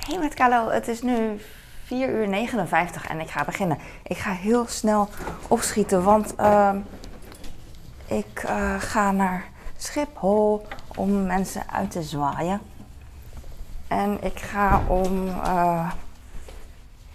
Hey 0.00 0.18
met 0.18 0.34
Carlo, 0.34 0.68
het 0.68 0.88
is 0.88 1.02
nu 1.02 1.40
4 1.84 2.08
uur 2.08 2.28
59 2.28 3.06
en 3.06 3.20
ik 3.20 3.30
ga 3.30 3.44
beginnen. 3.44 3.78
Ik 4.02 4.16
ga 4.18 4.32
heel 4.32 4.66
snel 4.66 5.08
opschieten, 5.48 6.02
want 6.02 6.34
uh, 6.40 6.74
ik 8.06 8.42
uh, 8.44 8.74
ga 8.78 9.10
naar 9.10 9.44
Schiphol 9.76 10.66
om 10.96 11.26
mensen 11.26 11.62
uit 11.72 11.90
te 11.90 12.02
zwaaien. 12.02 12.60
En 13.88 14.24
ik 14.24 14.38
ga 14.38 14.82
om 14.86 15.26
uh, 15.26 15.90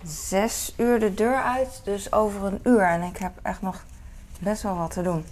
6 0.03 0.73
uur 0.77 0.99
de 0.99 1.13
deur 1.13 1.41
uit, 1.41 1.81
dus 1.83 2.11
over 2.11 2.43
een 2.43 2.59
uur. 2.63 2.83
En 2.83 3.01
ik 3.01 3.17
heb 3.17 3.31
echt 3.41 3.61
nog 3.61 3.83
best 4.39 4.61
wel 4.61 4.77
wat 4.77 4.91
te 4.91 5.01
doen. 5.01 5.25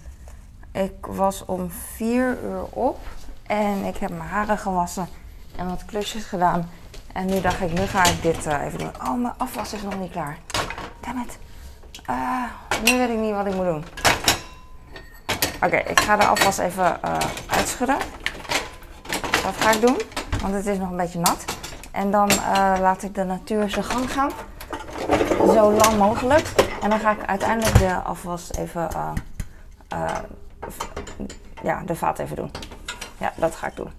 Ik 0.72 1.06
was 1.06 1.44
om 1.44 1.70
4 1.70 2.38
uur 2.42 2.64
op 2.64 2.98
en 3.46 3.84
ik 3.84 3.96
heb 3.96 4.10
mijn 4.10 4.28
haren 4.28 4.58
gewassen 4.58 5.08
en 5.56 5.68
wat 5.68 5.84
klusjes 5.84 6.24
gedaan. 6.24 6.68
En 7.14 7.26
nu 7.26 7.40
dacht 7.40 7.60
ik, 7.60 7.72
nu 7.72 7.86
ga 7.86 8.04
ik 8.04 8.22
dit 8.22 8.46
uh, 8.46 8.64
even 8.64 8.78
doen. 8.78 8.90
Oh, 9.06 9.14
mijn 9.14 9.34
afwas 9.36 9.72
is 9.72 9.82
nog 9.82 9.98
niet 9.98 10.10
klaar. 10.10 10.38
Dammit. 11.00 11.38
Uh, 12.10 12.44
nu 12.84 12.98
weet 12.98 13.08
ik 13.08 13.18
niet 13.18 13.34
wat 13.34 13.46
ik 13.46 13.54
moet 13.54 13.64
doen. 13.64 13.84
Oké, 15.62 15.76
ik 15.76 16.00
ga 16.00 16.16
de 16.16 16.24
afwas 16.24 16.58
even 16.58 16.98
uh, 17.04 17.16
uitschudden. 17.46 17.96
Dat 19.42 19.56
ga 19.58 19.70
ik 19.70 19.80
doen, 19.80 19.96
want 20.40 20.54
het 20.54 20.66
is 20.66 20.78
nog 20.78 20.90
een 20.90 20.96
beetje 20.96 21.18
nat. 21.18 21.44
En 21.90 22.10
dan 22.10 22.30
laat 22.80 23.02
ik 23.02 23.14
de 23.14 23.24
natuur 23.24 23.70
zijn 23.70 23.84
gang 23.84 24.12
gaan. 24.12 24.30
Zo 25.38 25.72
lang 25.72 25.98
mogelijk. 25.98 26.48
En 26.82 26.90
dan 26.90 26.98
ga 26.98 27.10
ik 27.10 27.26
uiteindelijk 27.26 27.78
de 27.78 27.94
afwas 27.94 28.52
even, 28.52 28.88
ja, 31.62 31.82
de 31.86 31.94
vaat 31.94 32.18
even 32.18 32.36
doen. 32.36 32.50
Ja, 33.18 33.32
dat 33.36 33.54
ga 33.54 33.66
ik 33.66 33.76
doen. 33.76 33.90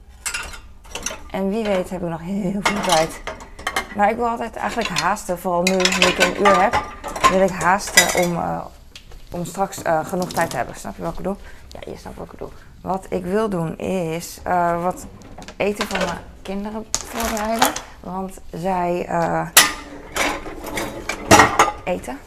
En 1.35 1.49
wie 1.49 1.63
weet 1.63 1.89
heb 1.89 2.01
ik 2.01 2.09
nog 2.09 2.21
heel 2.21 2.59
veel 2.61 2.81
tijd. 2.81 3.21
Maar 3.95 4.09
ik 4.09 4.15
wil 4.15 4.27
altijd 4.27 4.55
eigenlijk 4.55 4.89
haasten, 4.89 5.39
vooral 5.39 5.61
nu, 5.61 5.73
ik 5.75 6.17
een 6.17 6.41
uur 6.41 6.61
heb, 6.61 6.83
wil 7.29 7.41
ik 7.41 7.49
haasten 7.49 8.23
om, 8.23 8.33
uh, 8.33 8.65
om 9.31 9.45
straks 9.45 9.83
uh, 9.83 10.05
genoeg 10.05 10.33
tijd 10.33 10.49
te 10.49 10.55
hebben. 10.55 10.75
Snap 10.75 10.95
je 10.95 11.01
wat 11.01 11.11
ik 11.11 11.17
bedoel? 11.17 11.37
Ja, 11.67 11.79
je 11.91 11.97
snapt 11.97 12.17
wat 12.17 12.25
ik 12.25 12.31
bedoel. 12.31 12.51
Wat 12.81 13.05
ik 13.09 13.25
wil 13.25 13.49
doen 13.49 13.77
is 13.77 14.39
uh, 14.47 14.83
wat 14.83 15.05
eten 15.57 15.87
van 15.87 15.99
mijn 15.99 16.17
kinderen 16.41 16.85
voorbereiden. 16.91 17.67
Want 17.99 18.39
zij 18.51 19.09
eten. 21.83 22.19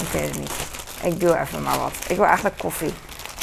Ik 0.00 0.08
weet 0.12 0.28
het 0.28 0.38
niet. 0.38 0.54
Ik 1.02 1.20
doe 1.20 1.38
even 1.38 1.62
maar 1.62 1.78
wat. 1.78 1.94
Ik 2.08 2.16
wil 2.16 2.24
eigenlijk 2.24 2.58
koffie. 2.58 2.92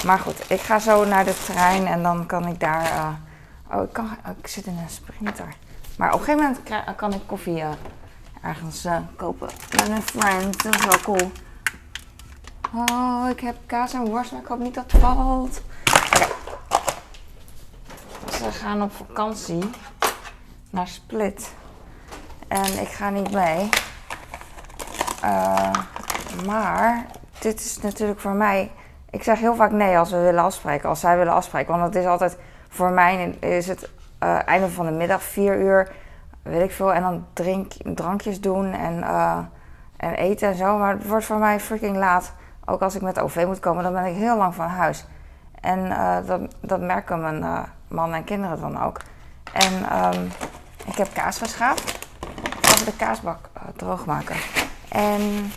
Maar 0.06 0.20
goed, 0.20 0.52
ik 0.52 0.62
ga 0.62 0.80
zo 0.80 1.06
naar 1.06 1.26
de 1.26 1.44
trein 1.46 1.88
en 1.88 2.04
dan 2.04 2.26
kan 2.26 2.48
ik 2.48 2.60
daar. 2.60 2.84
Uh, 2.84 3.78
oh, 3.78 3.84
ik, 3.84 3.94
kan, 3.94 4.18
ik 4.40 4.48
zit 4.48 4.66
in 4.66 4.78
een 4.78 4.90
sprinter. 4.90 5.56
Maar 5.98 6.14
op 6.14 6.20
een 6.20 6.26
gegeven 6.26 6.56
moment 6.68 6.96
kan 6.96 7.14
ik 7.14 7.22
koffie 7.26 7.58
uh, 7.58 7.70
ergens 8.42 8.86
uh, 8.86 8.98
kopen 9.16 9.50
met 9.72 9.90
een 9.90 10.02
friend. 10.02 10.64
Dat 10.64 10.76
is 10.76 10.86
wel 10.86 11.00
cool. 11.00 11.32
Oh, 12.74 13.30
ik 13.30 13.40
heb 13.40 13.56
kaas 13.66 13.94
en 13.94 14.06
worst, 14.06 14.32
maar 14.32 14.42
ik 14.42 14.48
hoop 14.48 14.60
niet 14.60 14.74
dat 14.74 14.92
het 14.92 15.02
valt. 15.02 15.62
Ze 18.32 18.52
gaan 18.52 18.82
op 18.82 18.92
vakantie 18.94 19.70
naar 20.70 20.88
Split. 20.88 21.54
En 22.48 22.80
ik 22.82 22.88
ga 22.88 23.10
niet 23.10 23.32
mee. 23.32 23.70
maar 26.46 27.06
dit 27.40 27.60
is 27.60 27.80
natuurlijk 27.82 28.20
voor 28.20 28.34
mij 28.34 28.72
ik 29.12 29.24
zeg 29.24 29.40
heel 29.40 29.56
vaak 29.56 29.72
nee 29.72 29.98
als 29.98 30.12
we 30.12 30.18
willen 30.18 30.44
afspreken, 30.44 30.90
als 30.90 31.00
zij 31.00 31.18
willen 31.18 31.34
afspreken. 31.34 31.72
Want 31.72 31.94
het 31.94 32.04
is 32.04 32.10
altijd, 32.10 32.38
voor 32.70 32.92
mij 32.92 33.30
is 33.40 33.68
het 33.68 33.90
uh, 34.24 34.48
einde 34.48 34.70
van 34.70 34.86
de 34.86 34.92
middag, 34.92 35.24
vier 35.24 35.60
uur, 35.60 35.92
weet 36.42 36.64
ik 36.64 36.72
veel. 36.72 36.94
En 36.94 37.02
dan 37.02 37.26
drink, 37.34 37.74
drankjes 37.84 38.42
doen 38.42 38.74
en, 38.74 38.98
uh, 38.98 39.38
en 39.98 40.14
eten 40.14 40.48
en 40.48 40.56
zo. 40.56 40.78
Maar 40.78 40.94
het 40.94 41.08
wordt 41.08 41.26
voor 41.26 41.38
mij 41.38 41.60
freaking 41.60 41.98
laat. 41.98 42.34
Ook 42.66 42.82
als 42.82 42.96
ik 42.96 43.02
met 43.02 43.20
OV 43.20 43.44
moet 43.46 43.60
komen, 43.60 43.84
dan 43.84 43.94
ben 43.94 44.06
ik 44.06 44.16
heel 44.16 44.38
lang 44.38 44.56
van 44.56 44.68
huis. 44.68 45.06
En 45.62 45.80
uh, 45.80 46.18
dat, 46.26 46.42
dat 46.62 46.82
merken 46.82 47.22
mijn 47.22 47.66
man 47.88 48.14
en 48.14 48.24
kinderen 48.24 48.60
dan 48.60 48.82
ook. 48.82 49.00
En 49.54 50.06
um, 50.06 50.32
ik 50.86 50.96
heb 50.96 51.08
kaas. 51.14 51.42
Ik 51.42 51.50
ga 51.50 51.74
de 52.86 52.96
kaasbak 52.98 53.50
droog 53.76 54.06
maken. 54.06 54.36
En 54.90 55.52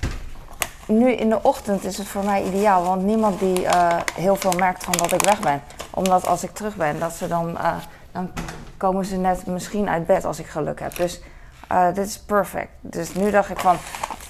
nu 0.86 1.12
in 1.12 1.28
de 1.28 1.42
ochtend 1.42 1.84
is 1.84 1.98
het 1.98 2.06
voor 2.06 2.24
mij 2.24 2.42
ideaal, 2.42 2.84
want 2.84 3.02
niemand 3.02 3.38
die 3.38 3.62
uh, 3.62 3.96
heel 4.14 4.36
veel 4.36 4.52
merkt 4.58 4.84
van 4.84 4.92
dat 4.92 5.12
ik 5.12 5.22
weg 5.22 5.40
ben. 5.40 5.62
Omdat 5.90 6.26
als 6.26 6.42
ik 6.42 6.50
terug 6.50 6.76
ben, 6.76 6.98
dat 6.98 7.12
ze 7.12 7.28
dan, 7.28 7.50
uh, 7.50 7.74
dan 8.12 8.30
komen 8.76 9.04
ze 9.04 9.16
net 9.16 9.46
misschien 9.46 9.88
uit 9.88 10.06
bed 10.06 10.24
als 10.24 10.38
ik 10.38 10.46
geluk 10.46 10.80
heb. 10.80 10.96
Dus 10.96 11.20
uh, 11.72 11.86
dit 11.94 12.06
is 12.06 12.18
perfect. 12.18 12.70
Dus 12.80 13.14
nu 13.14 13.30
dacht 13.30 13.50
ik 13.50 13.58
van, 13.58 13.76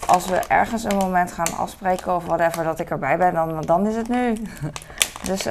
als 0.06 0.26
we 0.26 0.36
ergens 0.36 0.84
een 0.84 0.96
moment 0.96 1.32
gaan 1.32 1.56
afspreken 1.56 2.14
of 2.14 2.24
whatever, 2.24 2.64
dat 2.64 2.80
ik 2.80 2.90
erbij 2.90 3.19
ben, 3.19 3.34
dan, 3.34 3.60
dan 3.60 3.86
is 3.86 3.96
het 3.96 4.08
nu. 4.08 4.36
dus 5.28 5.46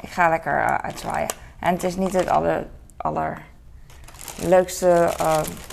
ik 0.00 0.10
ga 0.10 0.28
lekker 0.28 0.80
uitzwaaien. 0.80 1.28
En 1.60 1.72
het 1.72 1.82
is 1.82 1.96
niet 1.96 2.12
het 2.12 2.28
aller, 2.28 2.66
allerleukste, 2.96 5.08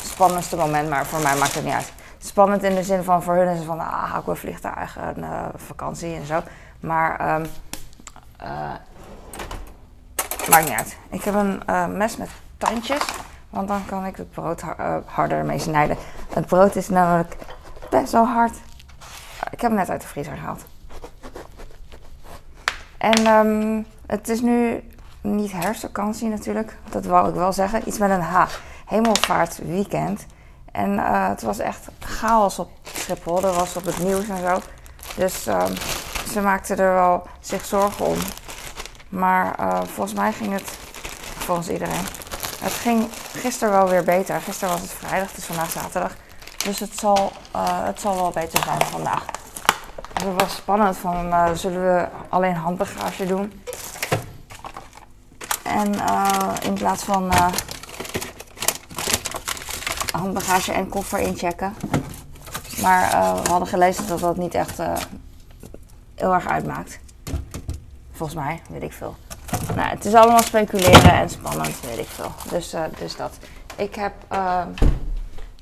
spannendste 0.03 0.55
moment, 0.55 0.89
maar 0.89 1.05
voor 1.05 1.21
mij 1.21 1.35
maakt 1.35 1.55
het 1.55 1.63
niet 1.63 1.73
uit 1.73 1.93
spannend 2.23 2.63
in 2.63 2.75
de 2.75 2.83
zin 2.83 3.03
van 3.03 3.23
voor 3.23 3.35
hun 3.35 3.47
is 3.47 3.57
het 3.57 3.67
van 3.67 3.79
ah, 3.79 4.15
ik 4.19 4.25
wil 4.25 4.35
vliegtuigen, 4.35 5.19
uh, 5.19 5.45
vakantie 5.55 6.15
en 6.15 6.25
zo. 6.25 6.41
Maar 6.79 7.35
um, 7.35 7.45
uh, 8.41 8.49
maakt 10.49 10.65
niet 10.65 10.77
uit. 10.77 10.97
Ik 11.09 11.23
heb 11.23 11.33
een 11.33 11.61
uh, 11.69 11.87
mes 11.87 12.17
met 12.17 12.29
tandjes, 12.57 13.05
want 13.49 13.67
dan 13.67 13.85
kan 13.85 14.05
ik 14.05 14.15
het 14.15 14.31
brood 14.31 14.63
harder 15.05 15.45
mee 15.45 15.59
snijden. 15.59 15.97
Het 16.33 16.45
brood 16.45 16.75
is 16.75 16.89
namelijk 16.89 17.35
best 17.89 18.11
wel 18.11 18.25
hard. 18.25 18.55
Ik 19.51 19.61
heb 19.61 19.69
hem 19.69 19.79
net 19.79 19.89
uit 19.89 20.01
de 20.01 20.07
vriezer 20.07 20.35
gehaald. 20.35 20.65
En 22.97 23.27
um, 23.27 23.85
het 24.05 24.29
is 24.29 24.41
nu 24.41 24.83
niet 25.21 25.51
herfstvakantie 25.51 26.29
natuurlijk, 26.29 26.77
dat 26.89 27.05
wou 27.05 27.29
ik 27.29 27.35
wel 27.35 27.53
zeggen. 27.53 27.87
Iets 27.87 27.97
met 27.97 28.09
een 28.09 28.21
H. 28.21 28.45
Hemelvaartweekend. 28.85 30.25
En 30.73 30.93
uh, 30.93 31.27
het 31.27 31.41
was 31.41 31.59
echt 31.59 31.87
chaos 31.99 32.59
op 32.59 32.69
Schiphol. 32.83 33.41
Dat 33.41 33.55
was 33.55 33.75
op 33.75 33.85
het 33.85 33.97
nieuws 33.97 34.27
en 34.27 34.37
zo. 34.37 34.59
Dus 35.15 35.47
uh, 35.47 35.65
ze 36.31 36.41
maakten 36.41 36.77
er 36.77 36.93
wel 36.93 37.27
zich 37.39 37.65
zorgen 37.65 38.05
om. 38.05 38.17
Maar 39.09 39.59
uh, 39.59 39.81
volgens 39.83 40.13
mij 40.13 40.31
ging 40.33 40.53
het, 40.53 40.77
volgens 41.37 41.69
iedereen, 41.69 42.05
het 42.59 42.71
ging 42.71 43.07
gisteren 43.31 43.73
wel 43.73 43.89
weer 43.89 44.03
beter. 44.03 44.41
Gisteren 44.41 44.73
was 44.73 44.81
het 44.81 44.91
vrijdag, 44.91 45.35
is 45.35 45.45
vandaag 45.45 45.69
zaterdag. 45.69 46.11
Dus 46.65 46.79
het 46.79 46.99
zal, 46.99 47.31
het 47.61 47.99
zal 47.99 48.15
wel 48.15 48.31
beter 48.31 48.63
zijn 48.63 48.81
vandaag. 48.81 49.25
Het 50.13 50.41
was 50.41 50.55
spannend 50.55 50.97
van, 50.97 51.57
zullen 51.57 51.95
we 51.95 52.07
alleen 52.29 52.55
handbagage 52.55 53.25
doen? 53.25 53.63
En 55.63 55.95
in 56.61 56.73
plaats 56.73 57.03
van 57.03 57.31
handbagage 60.13 60.71
en 60.71 60.89
koffer 60.89 61.19
inchecken. 61.19 61.73
Maar 62.81 63.13
uh, 63.13 63.41
we 63.41 63.49
hadden 63.49 63.67
gelezen 63.67 64.07
dat 64.07 64.19
dat 64.19 64.37
niet 64.37 64.53
echt 64.53 64.79
uh, 64.79 64.93
heel 66.15 66.33
erg 66.33 66.47
uitmaakt. 66.47 66.99
Volgens 68.11 68.39
mij, 68.39 68.61
weet 68.69 68.83
ik 68.83 68.93
veel. 68.93 69.15
Nou, 69.75 69.89
het 69.89 70.05
is 70.05 70.13
allemaal 70.13 70.41
speculeren 70.41 71.13
en 71.13 71.29
spannend, 71.29 71.79
weet 71.79 71.97
ik 71.97 72.07
veel. 72.07 72.31
Dus, 72.49 72.73
uh, 72.73 72.81
dus 72.99 73.15
dat. 73.15 73.37
Ik 73.75 73.95
heb 73.95 74.13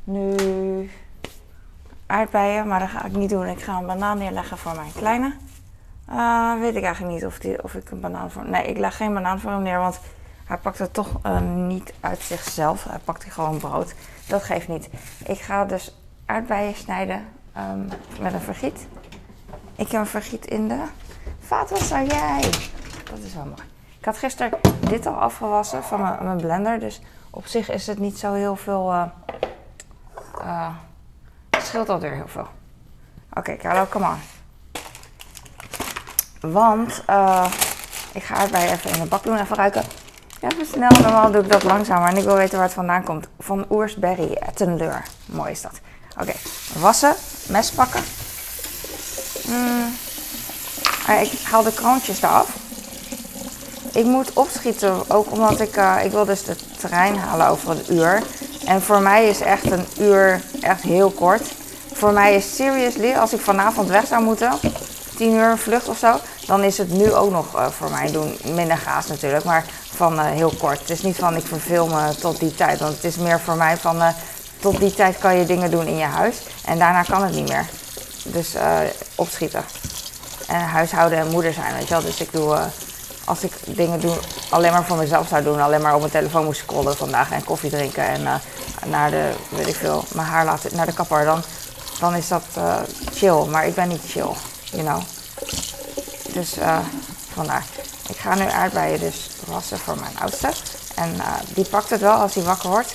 nu 0.03 0.35
aardbeien, 2.05 2.67
maar 2.67 2.79
dat 2.79 2.89
ga 2.89 3.05
ik 3.05 3.15
niet 3.15 3.29
doen. 3.29 3.47
Ik 3.47 3.61
ga 3.61 3.77
een 3.77 3.85
banaan 3.85 4.17
neerleggen 4.17 4.57
voor 4.57 4.75
mijn 4.75 4.91
kleine. 4.95 5.33
weet 6.59 6.75
ik 6.75 6.83
eigenlijk 6.83 7.13
niet 7.13 7.25
of, 7.25 7.39
die, 7.39 7.63
of 7.63 7.73
ik 7.73 7.91
een 7.91 7.99
banaan 7.99 8.31
voor... 8.31 8.49
Nee, 8.49 8.65
ik 8.65 8.77
leg 8.77 8.97
geen 8.97 9.13
banaan 9.13 9.39
voor 9.39 9.51
hem 9.51 9.61
neer, 9.61 9.79
want 9.79 9.99
hij 10.51 10.59
pakt 10.59 10.77
het 10.77 10.93
toch 10.93 11.19
niet 11.43 11.93
uit 11.99 12.21
zichzelf. 12.21 12.83
Hij 12.83 12.99
pakt 13.03 13.23
gewoon 13.23 13.57
brood. 13.57 13.93
Dat 14.27 14.43
geeft 14.43 14.67
niet. 14.67 14.89
Ik 15.25 15.39
ga 15.39 15.65
dus 15.65 15.95
aardbeien 16.25 16.75
snijden 16.75 17.27
um, 17.57 17.89
met 18.19 18.33
een 18.33 18.41
vergiet. 18.41 18.87
Ik 19.75 19.91
heb 19.91 20.01
een 20.01 20.07
vergiet 20.07 20.45
in 20.45 20.67
de 20.67 20.83
vaatwasser. 21.39 22.05
Jij! 22.05 22.41
Dat 23.11 23.19
is 23.23 23.33
wel 23.33 23.45
mooi. 23.45 23.61
Ik 23.99 24.05
had 24.05 24.17
gisteren 24.17 24.59
dit 24.79 25.05
al 25.05 25.13
afgewassen 25.13 25.83
van 25.83 26.01
mijn, 26.01 26.37
blender. 26.37 26.79
Dus 26.79 27.01
op 27.29 27.45
zich 27.45 27.69
is 27.69 27.87
het 27.87 27.99
niet 27.99 28.19
zo 28.19 28.33
heel 28.33 28.55
veel. 28.55 28.91
Uh, 28.91 29.03
uh, 30.41 30.69
scheelt 31.57 31.89
alweer 31.89 32.13
heel 32.13 32.27
veel. 32.27 32.47
Oké, 33.33 33.57
Carlo, 33.57 33.85
come 33.89 34.07
on. 34.07 34.19
Want 36.51 37.03
uh, 37.09 37.51
ik 38.13 38.23
ga 38.23 38.35
aardbeien 38.35 38.71
even 38.71 38.91
in 38.91 39.01
de 39.01 39.07
bak 39.07 39.23
doen, 39.23 39.37
even 39.37 39.55
ruiken. 39.55 40.00
Even 40.41 40.65
snel, 40.65 40.89
normaal 40.89 41.31
doe 41.31 41.41
ik 41.41 41.51
dat 41.51 41.63
langzamer. 41.63 42.09
En 42.09 42.17
ik 42.17 42.23
wil 42.23 42.35
weten 42.35 42.55
waar 42.55 42.65
het 42.65 42.73
vandaan 42.73 43.03
komt. 43.03 43.27
Van 43.39 43.65
Oersberry, 43.69 44.33
Ettenleur. 44.33 45.03
Mooi 45.25 45.51
is 45.51 45.61
dat. 45.61 45.79
Oké, 46.19 46.33
wassen, 46.79 47.15
mes 47.47 47.71
pakken. 47.71 48.03
Mm. 49.47 49.95
Ik 51.21 51.31
haal 51.43 51.63
de 51.63 51.73
kroontjes 51.73 52.21
eraf. 52.21 52.49
ik 53.93 54.05
moet 54.05 54.33
opschieten, 54.33 55.09
ook 55.09 55.31
omdat 55.31 55.59
ik, 55.59 55.77
uh, 55.77 55.95
ik 56.03 56.11
wil 56.11 56.25
dus 56.25 56.43
de 56.43 56.55
trein 56.77 57.17
halen 57.17 57.47
over 57.47 57.69
een 57.69 57.93
uur. 57.93 58.23
En 58.65 58.81
voor 58.81 59.01
mij 59.01 59.29
is 59.29 59.41
echt 59.41 59.71
een 59.71 59.85
uur 59.99 60.41
echt 60.61 60.81
heel 60.81 61.09
kort. 61.11 61.51
Voor 61.93 62.11
mij 62.11 62.35
is 62.35 62.55
seriously, 62.55 63.13
als 63.13 63.33
ik 63.33 63.41
vanavond 63.41 63.87
weg 63.87 64.07
zou 64.07 64.23
moeten, 64.23 64.51
10 65.17 65.33
uur 65.33 65.57
vlucht 65.57 65.87
of 65.87 65.97
zo, 65.97 66.19
dan 66.45 66.63
is 66.63 66.77
het 66.77 66.91
nu 66.91 67.13
ook 67.13 67.31
nog 67.31 67.55
uh, 67.55 67.67
voor 67.67 67.89
mij 67.89 68.11
doen. 68.11 68.37
Minder 68.43 68.77
gaas 68.77 69.07
natuurlijk, 69.07 69.43
maar 69.43 69.65
van 69.95 70.13
uh, 70.13 70.25
heel 70.25 70.53
kort. 70.59 70.79
Het 70.79 70.89
is 70.89 71.01
niet 71.01 71.15
van 71.15 71.35
ik 71.35 71.45
verveel 71.45 71.87
me 71.87 72.15
tot 72.19 72.39
die 72.39 72.55
tijd, 72.55 72.79
want 72.79 72.95
het 72.95 73.03
is 73.03 73.15
meer 73.15 73.39
voor 73.39 73.55
mij 73.55 73.77
van 73.77 74.01
tot 74.59 74.79
die 74.79 74.93
tijd 74.93 75.17
kan 75.17 75.35
je 75.35 75.45
dingen 75.45 75.71
doen 75.71 75.85
in 75.85 75.97
je 75.97 76.03
huis 76.03 76.37
en 76.65 76.79
daarna 76.79 77.03
kan 77.03 77.23
het 77.23 77.33
niet 77.33 77.49
meer. 77.49 77.65
Dus 78.23 78.53
opschieten. 79.15 79.63
En 80.47 80.61
huishouden 80.61 81.17
en 81.17 81.29
moeder 81.29 81.53
zijn, 81.53 81.73
weet 81.73 81.87
je 81.87 81.93
wel. 81.93 82.03
Dus 82.03 82.21
ik 82.21 82.31
doe 82.31 82.57
als 83.25 83.43
ik 83.43 83.51
dingen 83.65 83.99
doe, 83.99 84.17
alleen 84.49 84.71
maar 84.71 84.85
voor 84.85 84.97
mezelf 84.97 85.27
zou 85.27 85.43
doen, 85.43 85.61
alleen 85.61 85.81
maar 85.81 85.93
op 85.93 85.99
mijn 85.99 86.11
telefoon 86.11 86.45
moest 86.45 86.59
scrollen 86.59 86.97
vandaag 86.97 87.31
en 87.31 87.43
koffie 87.43 87.69
drinken 87.69 88.03
en 88.03 88.41
naar 88.85 89.09
de, 89.09 89.31
weet 89.49 89.67
ik 89.67 89.75
veel, 89.75 90.03
mijn 90.13 90.27
haar 90.27 90.45
laten, 90.45 90.75
naar 90.75 90.85
de 90.85 90.93
kapper, 90.93 91.25
dan, 91.25 91.43
dan 91.99 92.15
is 92.15 92.27
dat 92.27 92.43
chill. 93.13 93.45
Maar 93.45 93.67
ik 93.67 93.75
ben 93.75 93.87
niet 93.87 94.01
chill, 94.07 94.33
you 94.71 94.83
know. 94.83 95.01
Dus 96.33 96.57
uh, 96.57 96.79
vandaar. 97.33 97.65
Ik 98.07 98.17
ga 98.17 98.35
nu 98.35 98.49
aardbeien 98.49 98.99
dus 98.99 99.29
wassen 99.45 99.79
voor 99.79 99.99
mijn 99.99 100.19
oudste. 100.19 100.51
En 100.95 101.15
die 101.53 101.65
pakt 101.65 101.89
het 101.89 102.01
wel 102.01 102.13
als 102.13 102.33
hij 102.35 102.43
wakker 102.43 102.69
wordt. 102.69 102.93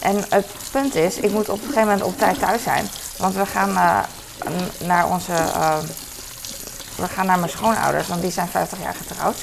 En 0.00 0.24
het 0.28 0.46
punt 0.70 0.94
is, 0.94 1.16
ik 1.16 1.30
moet 1.30 1.48
op 1.48 1.58
een 1.58 1.66
gegeven 1.66 1.82
moment 1.82 2.02
op 2.02 2.18
tijd 2.18 2.38
thuis 2.38 2.62
zijn. 2.62 2.88
Want 3.16 3.34
we 3.34 3.46
gaan 3.46 3.72
naar 4.78 5.08
onze 5.08 5.32
we 6.98 7.08
gaan 7.08 7.26
naar 7.26 7.38
mijn 7.38 7.50
schoonouders, 7.50 8.08
want 8.08 8.20
die 8.20 8.30
zijn 8.30 8.48
50 8.48 8.78
jaar 8.82 8.94
getrouwd. 8.94 9.36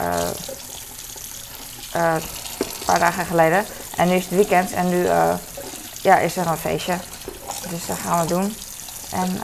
Uh, 0.00 0.06
uh, 1.96 2.14
een 2.58 2.84
paar 2.84 2.98
dagen 2.98 3.26
geleden. 3.26 3.66
En 3.96 4.08
nu 4.08 4.14
is 4.14 4.24
het 4.24 4.34
weekend 4.34 4.72
en 4.72 4.88
nu 4.88 5.02
uh, 5.02 5.34
ja, 6.02 6.18
is 6.18 6.36
er 6.36 6.46
een 6.46 6.56
feestje. 6.56 6.96
Dus 7.68 7.86
dat 7.86 7.98
gaan 7.98 8.20
we 8.20 8.26
doen. 8.26 8.56
En 9.10 9.40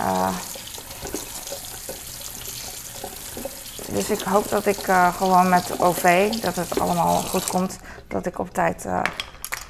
dus 3.92 4.10
ik 4.10 4.20
hoop 4.20 4.48
dat 4.48 4.66
ik 4.66 4.78
gewoon 5.16 5.48
met 5.48 5.80
OV, 5.80 6.30
dat 6.30 6.56
het 6.56 6.80
allemaal 6.80 7.16
goed 7.16 7.46
komt. 7.46 7.78
Dat 8.08 8.26
ik 8.26 8.38
op 8.38 8.54
tijd 8.54 8.86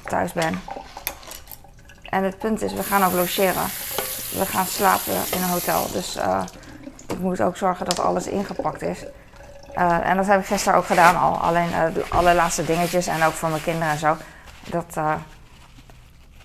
thuis 0.03 0.33
ben. 0.33 0.61
En 2.09 2.23
het 2.23 2.37
punt 2.37 2.61
is, 2.61 2.73
we 2.73 2.83
gaan 2.83 3.03
ook 3.03 3.13
logeren. 3.13 3.65
We 4.37 4.45
gaan 4.45 4.65
slapen 4.65 5.13
in 5.31 5.41
een 5.41 5.49
hotel. 5.49 5.91
Dus 5.91 6.17
ik 7.07 7.19
moet 7.19 7.41
ook 7.41 7.57
zorgen 7.57 7.85
dat 7.85 7.99
alles 7.99 8.27
ingepakt 8.27 8.81
is. 8.81 9.05
En 10.03 10.17
dat 10.17 10.25
heb 10.27 10.39
ik 10.39 10.45
gisteren 10.45 10.77
ook 10.77 10.85
gedaan 10.85 11.19
al. 11.19 11.37
Alleen 11.37 11.69
de 11.93 12.05
allerlaatste 12.09 12.65
dingetjes 12.65 13.07
en 13.07 13.23
ook 13.23 13.33
voor 13.33 13.49
mijn 13.49 13.63
kinderen 13.63 13.89
en 13.89 13.97
zo. 13.97 14.17
Dat, 14.69 14.97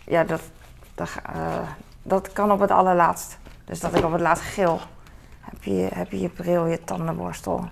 ja, 0.05 0.25
dat, 0.25 0.41
dat, 0.95 1.11
dat 2.03 2.33
kan 2.33 2.53
op 2.53 2.61
het 2.61 2.71
allerlaatst. 2.71 3.39
Dus 3.65 3.81
dat 3.81 3.95
ik 3.95 4.05
op 4.05 4.13
het 4.13 4.21
laatst 4.21 4.45
geel. 4.45 4.81
Heb 5.51 5.63
je, 5.63 5.89
heb 5.95 6.11
je 6.11 6.21
je 6.21 6.29
bril, 6.29 6.67
je 6.67 6.85
tandenborstel. 6.85 7.69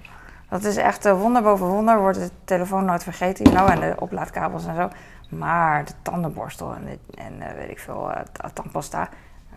Dat 0.48 0.64
is 0.64 0.76
echt 0.76 1.10
wonder 1.10 1.42
boven 1.42 1.66
wonder. 1.66 1.98
Wordt 1.98 2.18
de 2.18 2.30
telefoon 2.44 2.84
nooit 2.84 3.02
vergeten. 3.02 3.44
Know, 3.44 3.70
en 3.70 3.80
de 3.80 3.94
oplaadkabels 3.98 4.66
en 4.66 4.74
zo. 4.74 4.88
Maar 5.28 5.84
de 5.84 5.92
tandenborstel 6.02 6.74
en, 6.74 7.00
en 7.14 7.56
weet 7.56 7.70
ik 7.70 7.78
veel, 7.78 8.10
tandpasta 8.54 9.08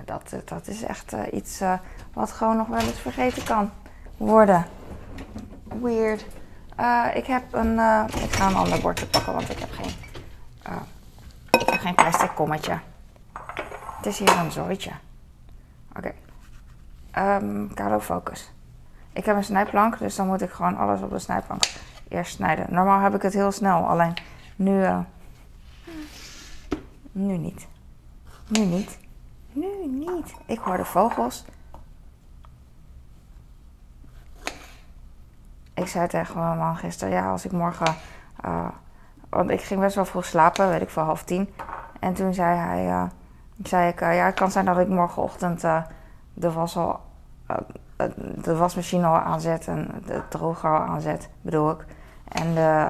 dat, 0.06 0.36
dat 0.46 0.68
is 0.68 0.84
echt 0.84 1.16
iets 1.32 1.62
wat 2.14 2.32
gewoon 2.32 2.58
nog 2.58 2.68
wel 2.68 2.80
eens 2.80 3.00
vergeten 3.00 3.44
kan 3.44 3.72
worden. 4.18 4.66
Weird. 5.82 6.26
Ik 7.14 7.26
heb 7.26 7.44
een. 7.52 7.74
ik 8.24 8.32
ga 8.32 8.48
een 8.48 8.56
ander 8.56 8.82
bordje 8.82 9.06
pakken, 9.06 9.34
want 9.34 9.50
ik 9.50 9.60
heb 9.60 9.72
geen. 9.72 9.94
ik 11.60 11.70
heb 11.70 11.80
geen 11.80 11.96
plastic 11.96 12.32
kommetje. 12.36 12.80
Het 13.98 14.06
is 14.06 14.20
hier 14.20 14.38
een 14.38 14.52
zooitje. 14.52 14.92
Oké. 15.98 16.14
Um, 17.18 18.00
Focus. 18.00 18.52
Ik 19.14 19.26
heb 19.26 19.36
een 19.36 19.44
snijplank, 19.44 20.00
dus 20.00 20.16
dan 20.16 20.28
moet 20.28 20.42
ik 20.42 20.50
gewoon 20.50 20.78
alles 20.78 21.02
op 21.02 21.10
de 21.10 21.20
snijplank 21.20 21.64
eerst 22.08 22.34
snijden. 22.34 22.66
Normaal 22.70 23.00
heb 23.00 23.16
ik 23.16 23.22
het 23.22 23.34
heel 23.34 23.52
snel, 23.52 23.88
alleen 23.88 24.14
nu. 24.56 24.86
nu 27.12 27.38
niet. 27.38 27.68
Nu 28.48 28.66
niet. 28.66 28.98
Nu 29.52 29.88
niet. 29.88 30.34
Ik 30.46 30.60
hoor 30.60 30.78
de 30.78 30.86
vogels. 30.86 31.46
Ik 35.74 35.88
zei 35.88 36.08
tegen 36.08 36.40
mijn 36.40 36.58
man 36.58 36.78
gisteren, 36.78 37.14
ja, 37.14 37.32
als 37.32 37.46
ik 37.46 37.52
morgen. 37.52 37.96
Uh, 38.46 38.68
want 39.30 39.50
ik 39.50 39.62
ging 39.62 39.80
best 39.80 39.96
wel 39.96 40.06
vroeg 40.06 40.26
slapen, 40.26 40.70
weet 40.70 40.82
ik 40.82 40.90
voor 40.90 41.04
half 41.04 41.24
tien. 41.24 41.54
En 42.00 42.14
toen 42.14 42.34
zei 42.34 42.58
hij, 42.58 42.86
uh, 42.86 43.04
zei 43.64 43.90
ik, 43.90 44.00
ja, 44.00 44.26
het 44.26 44.36
kan 44.36 44.52
zijn 44.52 44.66
dat 44.66 44.78
ik 44.78 44.88
morgenochtend 44.88 45.64
de 46.34 46.52
was 46.52 46.78
al, 46.78 47.00
de 48.36 48.56
wasmachine 48.56 49.06
al 49.06 49.20
aanzet 49.20 49.68
en 49.68 50.04
de 50.06 50.22
droger 50.30 50.70
al 50.70 50.86
aanzet, 50.86 51.30
bedoel 51.42 51.72
ik. 51.72 51.86
En 52.28 52.54
de, 52.54 52.88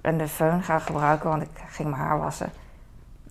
en 0.00 0.18
de 0.18 0.28
föhn 0.28 0.62
ga 0.62 0.78
gebruiken, 0.78 1.28
want 1.28 1.42
ik 1.42 1.64
ging 1.66 1.90
mijn 1.90 2.02
haar 2.02 2.18
wassen. 2.18 2.50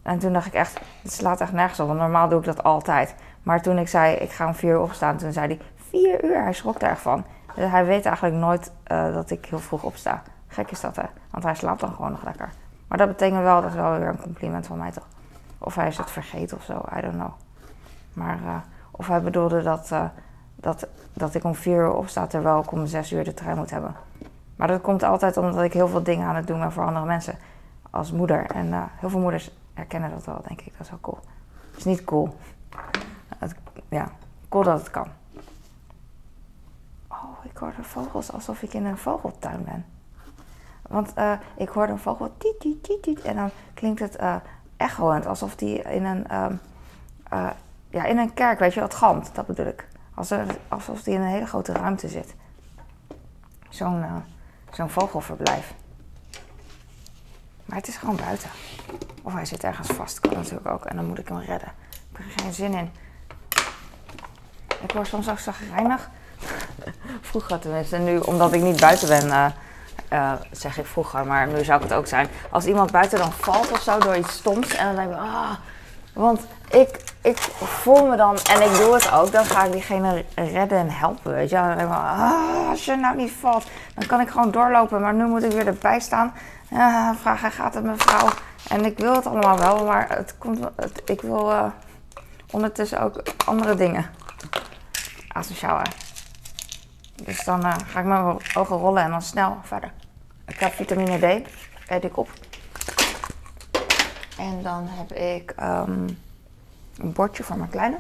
En 0.04 0.20
toen 0.20 0.34
dacht 0.34 0.46
ik 0.46 0.54
echt, 0.54 0.80
het 1.02 1.14
slaat 1.14 1.42
echt 1.42 1.52
nergens 1.52 1.80
op. 1.80 1.88
Want 1.88 2.00
normaal 2.00 2.30
doe 2.30 2.40
ik 2.40 2.46
dat 2.46 2.64
altijd. 2.64 3.16
Maar 3.44 3.62
toen 3.62 3.78
ik 3.78 3.88
zei, 3.88 4.16
ik 4.16 4.32
ga 4.32 4.48
om 4.48 4.56
vier 4.56 4.72
uur 4.72 4.82
opstaan, 4.82 5.18
toen 5.18 5.32
zei 5.32 5.48
hij, 5.48 5.60
vier 5.90 6.24
uur? 6.24 6.42
Hij 6.42 6.54
schrok 6.54 6.82
er 6.82 6.98
van. 6.98 7.26
Dus 7.56 7.70
hij 7.70 7.86
weet 7.86 8.06
eigenlijk 8.06 8.36
nooit 8.36 8.72
uh, 8.88 9.14
dat 9.14 9.30
ik 9.30 9.46
heel 9.46 9.60
vroeg 9.60 9.84
opsta. 9.84 10.22
Gek 10.48 10.72
is 10.72 10.82
dat, 10.82 10.96
hè? 10.96 11.04
Want 11.32 11.44
hij 11.44 11.56
slaapt 11.56 11.80
dan 11.80 11.94
gewoon 11.94 12.12
nog 12.12 12.24
lekker. 12.24 12.50
Maar 12.88 12.98
dat 12.98 13.08
betekent 13.08 13.42
wel, 13.42 13.62
dat 13.62 13.70
is 13.70 13.76
wel 13.76 13.98
weer 13.98 14.08
een 14.08 14.22
compliment 14.22 14.68
van 14.68 14.78
mij 14.78 14.92
toch? 14.92 15.08
Of 15.58 15.76
hij 15.76 15.88
is 15.88 15.98
het 15.98 16.12
vergeten 16.12 16.58
of 16.58 16.64
zo, 16.64 16.84
I 16.98 17.02
don't 17.02 17.14
know. 17.14 17.32
Maar 18.14 18.64
of 18.98 19.08
hij 19.08 19.22
bedoelde 19.22 19.62
dat, 19.64 19.90
uh, 19.92 20.06
dat, 20.56 20.88
dat 21.14 21.34
ik 21.34 21.44
om 21.44 21.56
vier 21.56 21.78
uur 21.78 21.94
opsta 21.94 22.28
terwijl 22.28 22.60
ik 22.60 22.72
om 22.72 22.86
zes 22.86 23.12
uur 23.12 23.24
de 23.24 23.34
trein 23.34 23.58
moet 23.58 23.70
hebben. 23.70 23.96
Maar 24.56 24.68
dat 24.68 24.82
komt 24.82 25.04
altijd 25.04 25.38
omdat 25.38 25.64
ik 25.64 25.74
heel 25.74 25.88
veel 25.88 26.04
dingen 26.04 26.28
aan 26.28 26.36
het 26.36 26.48
doen 26.48 26.60
ben 26.60 26.72
voor 26.72 26.86
andere 26.86 27.06
mensen. 27.06 27.38
Als 27.90 28.12
moeder. 28.12 28.46
En 28.46 28.90
heel 28.96 29.10
veel 29.10 29.20
moeders 29.20 29.52
herkennen 29.74 30.10
dat 30.10 30.26
wel, 30.26 30.42
denk 30.48 30.62
ik. 30.62 30.72
Dat 30.72 30.82
is 30.82 30.90
wel 30.90 31.00
cool. 31.02 31.20
Het 31.70 31.78
is 31.78 31.86
niet 31.86 32.04
cool. 32.04 32.36
Ja, 33.90 34.12
cool 34.50 34.64
dat 34.64 34.80
het 34.80 34.92
kan. 34.92 35.08
Oh, 37.08 37.38
ik 37.44 37.58
hoor 37.58 37.74
de 37.76 37.84
vogels 37.84 38.32
alsof 38.32 38.62
ik 38.62 38.74
in 38.74 38.86
een 38.86 38.98
vogeltuin 38.98 39.64
ben. 39.64 39.86
Want 40.82 41.14
uh, 41.18 41.34
ik 41.56 41.70
hoorde 41.70 41.92
een 41.92 42.00
vogel 42.00 42.32
tiet, 42.38 42.60
tiet, 42.60 42.84
tiet, 42.84 43.04
tiet. 43.04 43.22
En 43.22 43.36
dan 43.36 43.50
klinkt 43.74 44.00
het 44.00 44.18
echoend, 44.78 45.26
alsof 45.26 45.56
die 45.56 45.82
in 45.82 46.06
een, 46.06 46.26
uh, 47.34 47.50
ja, 47.90 48.06
in 48.06 48.18
een 48.18 48.34
kerk, 48.34 48.60
weet 48.60 48.74
je 48.74 48.80
wat, 48.80 48.94
galmt. 48.94 49.30
Dat 49.34 49.48
bedoel 49.48 49.66
ik. 49.66 49.88
Alsof 50.70 51.04
die 51.04 51.14
in 51.14 51.22
een 51.22 51.28
hele 51.28 51.46
grote 51.46 51.74
ruimte 51.74 52.08
zit. 52.08 52.36
Zo'n 53.70 54.06
zo'n 54.72 54.90
vogelverblijf. 54.90 55.74
Maar 57.66 57.78
het 57.78 57.88
is 57.88 57.98
gewoon 57.98 58.16
buiten. 58.16 58.50
Of 59.24 59.34
hij 59.34 59.46
zit 59.46 59.64
ergens 59.64 59.88
vast, 59.88 60.20
kan 60.20 60.34
natuurlijk 60.34 60.68
ook. 60.68 60.86
En 60.86 60.96
dan 60.96 61.06
moet 61.06 61.20
ik 61.20 61.28
hem 61.28 61.38
redden. 61.38 61.72
Ik 61.90 62.18
heb 62.18 62.26
er 62.26 62.44
geen 62.44 62.54
zin 62.54 62.74
in. 62.74 62.92
Ik 64.82 64.92
word 64.92 65.08
soms 65.08 65.30
ook 65.30 65.40
zagrijnig. 65.40 66.10
vroeger 67.30 67.60
tenminste. 67.60 67.96
En 67.96 68.04
nu, 68.04 68.18
omdat 68.18 68.54
ik 68.54 68.62
niet 68.62 68.80
buiten 68.80 69.08
ben, 69.08 69.28
uh, 69.28 69.46
uh, 70.14 70.34
zeg 70.52 70.78
ik 70.78 70.86
vroeger, 70.86 71.26
maar 71.26 71.48
nu 71.48 71.64
zou 71.64 71.84
ik 71.84 71.90
het 71.90 71.98
ook 71.98 72.08
zijn. 72.08 72.28
Als 72.50 72.66
iemand 72.66 72.92
buiten 72.92 73.18
dan 73.18 73.32
valt 73.32 73.72
of 73.72 73.82
zo 73.82 74.00
door 74.00 74.16
iets 74.16 74.34
stoms. 74.34 74.76
En 74.76 74.86
dan 74.86 74.96
denk 74.96 75.12
ik, 75.12 75.18
ah. 75.18 75.52
Want 76.14 76.46
ik, 76.70 77.07
ik 77.28 77.38
voel 77.38 78.06
me 78.06 78.16
dan, 78.16 78.38
en 78.38 78.62
ik 78.62 78.78
doe 78.78 78.94
het 78.94 79.12
ook, 79.12 79.32
dan 79.32 79.46
ga 79.46 79.64
ik 79.64 79.72
diegene 79.72 80.26
redden 80.36 80.78
en 80.78 80.90
helpen. 80.90 81.34
Weet 81.34 81.50
je? 81.50 81.56
Dan 81.56 81.68
denk 81.68 81.80
ik, 81.80 81.96
ah, 81.96 82.70
als 82.70 82.86
je 82.86 82.96
nou 82.96 83.16
niet 83.16 83.32
valt, 83.32 83.66
dan 83.96 84.06
kan 84.06 84.22
ik 84.22 84.30
gewoon 84.30 84.52
doorlopen. 84.52 85.02
Maar 85.02 85.14
nu 85.14 85.26
moet 85.26 85.44
ik 85.44 85.52
weer 85.52 85.68
erbij 85.68 86.00
staan. 86.00 86.34
Ja, 86.70 87.16
vragen, 87.22 87.52
gaat 87.52 87.74
het 87.74 87.84
mevrouw? 87.84 88.30
En 88.70 88.86
ik 88.86 88.98
wil 88.98 89.16
het 89.16 89.26
allemaal 89.26 89.58
wel, 89.58 89.86
maar 89.86 90.10
het 90.10 90.36
komt, 90.38 90.60
ik 91.06 91.22
wil 91.22 91.52
uh, 91.52 91.66
ondertussen 92.52 93.02
ook 93.02 93.24
andere 93.46 93.76
dingen. 93.76 94.06
Asociaal, 95.28 95.78
hè? 95.78 95.92
Dus 97.24 97.44
dan 97.44 97.66
uh, 97.66 97.74
ga 97.88 98.00
ik 98.00 98.06
mijn 98.06 98.38
ogen 98.56 98.78
rollen 98.78 99.04
en 99.04 99.10
dan 99.10 99.22
snel 99.22 99.58
verder. 99.64 99.92
Ik 100.48 100.60
heb 100.60 100.74
vitamine 100.74 101.18
D, 101.18 101.48
eet 101.88 102.04
ik 102.04 102.18
op. 102.18 102.30
En 104.38 104.64
dan 104.64 104.88
heb 104.90 105.14
ik 105.14 105.54
um, 105.62 106.26
een 107.00 107.14
bordje 107.14 107.44
voor 107.44 107.58
mijn 107.58 107.70
kleine. 107.70 107.98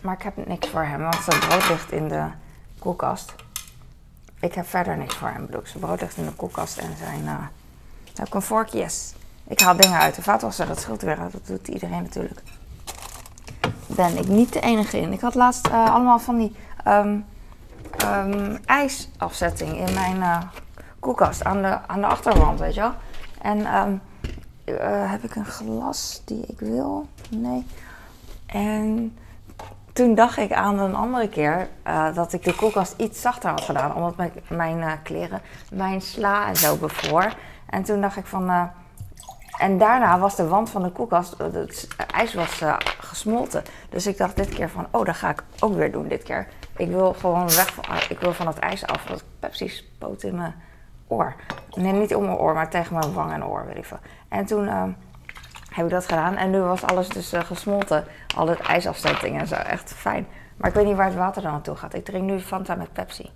Maar 0.00 0.14
ik 0.14 0.22
heb 0.22 0.46
niks 0.46 0.68
voor 0.68 0.84
hem, 0.84 1.00
want 1.00 1.14
zijn 1.14 1.38
brood 1.38 1.68
ligt 1.68 1.92
in 1.92 2.08
de 2.08 2.26
koelkast. 2.78 3.34
Ik 4.40 4.54
heb 4.54 4.66
verder 4.66 4.96
niks 4.96 5.14
voor 5.14 5.28
hem. 5.28 5.46
Bedoel, 5.46 5.60
zijn 5.64 5.80
brood 5.80 6.00
ligt 6.00 6.16
in 6.16 6.24
de 6.24 6.32
koelkast 6.32 6.78
en 6.78 6.96
zijn... 6.96 7.24
Uh, 7.24 7.38
heb 8.14 8.26
ik 8.26 8.34
een 8.34 8.42
vork? 8.42 8.68
Yes. 8.68 9.14
Ik 9.46 9.60
haal 9.60 9.76
dingen 9.76 9.98
uit 9.98 10.14
de 10.14 10.22
vaatwasser, 10.22 10.66
dat 10.66 10.80
scheelt 10.80 11.02
weer. 11.02 11.16
Dat 11.16 11.46
doet 11.46 11.68
iedereen 11.68 12.02
natuurlijk. 12.02 12.40
Ben 13.86 14.18
ik 14.18 14.28
niet 14.28 14.52
de 14.52 14.60
enige 14.60 14.98
in. 14.98 15.12
Ik 15.12 15.20
had 15.20 15.34
laatst 15.34 15.66
uh, 15.66 15.94
allemaal 15.94 16.18
van 16.18 16.38
die... 16.38 16.56
Um, 16.86 17.24
ijsafzetting 18.64 19.88
in 19.88 19.94
mijn 19.94 20.22
eh, 20.22 20.38
koelkast 20.98 21.44
aan 21.44 21.62
de, 21.62 21.78
aan 21.86 22.00
de 22.00 22.06
achterwand, 22.06 22.60
weet 22.60 22.74
je 22.74 22.80
wel. 22.80 22.92
En 23.42 23.66
ehm, 23.66 23.94
eh, 24.64 25.10
heb 25.10 25.22
ik 25.22 25.34
een 25.34 25.44
glas 25.44 26.22
die 26.24 26.44
ik 26.46 26.60
wil? 26.60 27.06
Nee. 27.30 27.66
En 28.46 29.16
toen 29.92 30.14
dacht 30.14 30.36
ik 30.36 30.52
aan 30.52 30.78
een 30.78 30.94
andere 30.94 31.28
keer 31.28 31.68
eh, 31.82 32.14
dat 32.14 32.32
ik 32.32 32.44
de 32.44 32.54
koelkast 32.54 32.94
iets 32.96 33.20
zachter 33.20 33.50
had 33.50 33.60
gedaan. 33.60 33.94
Omdat 33.94 34.16
mijn, 34.16 34.32
mijn 34.48 34.80
eh, 34.80 34.92
kleren, 35.02 35.40
mijn 35.72 36.00
sla 36.00 36.48
en 36.48 36.56
zo 36.56 36.76
bevroor. 36.76 37.34
En 37.66 37.82
toen 37.82 38.00
dacht 38.00 38.16
ik 38.16 38.26
van... 38.26 38.70
en 39.58 39.78
daarna 39.78 40.18
was 40.18 40.36
de 40.36 40.48
wand 40.48 40.70
van 40.70 40.82
de 40.82 40.90
koelkast, 40.90 41.38
het 41.38 41.88
ijs 42.14 42.34
was 42.34 42.62
gesmolten. 42.98 43.62
Dus 43.88 44.06
ik 44.06 44.16
dacht 44.16 44.36
dit 44.36 44.48
keer 44.48 44.70
van, 44.70 44.86
oh, 44.90 45.04
dat 45.04 45.16
ga 45.16 45.30
ik 45.30 45.44
ook 45.60 45.74
weer 45.74 45.92
doen 45.92 46.08
dit 46.08 46.22
keer. 46.22 46.48
Ik 46.76 46.88
wil 46.88 47.12
gewoon 47.12 47.46
weg 47.46 47.74
van, 47.74 47.84
ik 48.08 48.20
wil 48.20 48.32
van 48.32 48.46
het 48.46 48.58
ijs 48.58 48.86
af. 48.86 49.08
Want 49.08 49.24
Pepsi 49.38 49.68
spoot 49.68 50.22
in 50.22 50.36
mijn 50.36 50.54
Nee, 51.74 51.92
niet 51.92 52.14
om 52.14 52.24
mijn 52.24 52.36
oor, 52.36 52.54
maar 52.54 52.70
tegen 52.70 52.94
mijn 52.94 53.12
wang 53.12 53.32
en 53.32 53.44
oor, 53.44 53.66
weet 53.66 53.76
ik 53.76 53.84
veel. 53.84 53.98
En 54.28 54.46
toen 54.46 54.68
eh, 54.68 54.82
heb 55.70 55.84
ik 55.84 55.90
dat 55.90 56.06
gedaan. 56.06 56.36
En 56.36 56.50
nu 56.50 56.60
was 56.60 56.84
alles 56.84 57.08
dus 57.08 57.32
eh, 57.32 57.40
gesmolten. 57.40 58.04
Al 58.36 58.48
het 58.48 58.60
ijsafzetting 58.60 59.38
en 59.38 59.46
zo. 59.46 59.54
Echt 59.54 59.92
fijn. 59.92 60.26
Maar 60.56 60.68
ik 60.68 60.74
weet 60.74 60.86
niet 60.86 60.96
waar 60.96 61.06
het 61.06 61.14
water 61.14 61.42
dan 61.42 61.52
naartoe 61.52 61.76
gaat. 61.76 61.94
Ik 61.94 62.04
drink 62.04 62.24
nu 62.24 62.40
Fanta 62.40 62.74
met 62.74 62.92
Pepsi. 62.92 63.30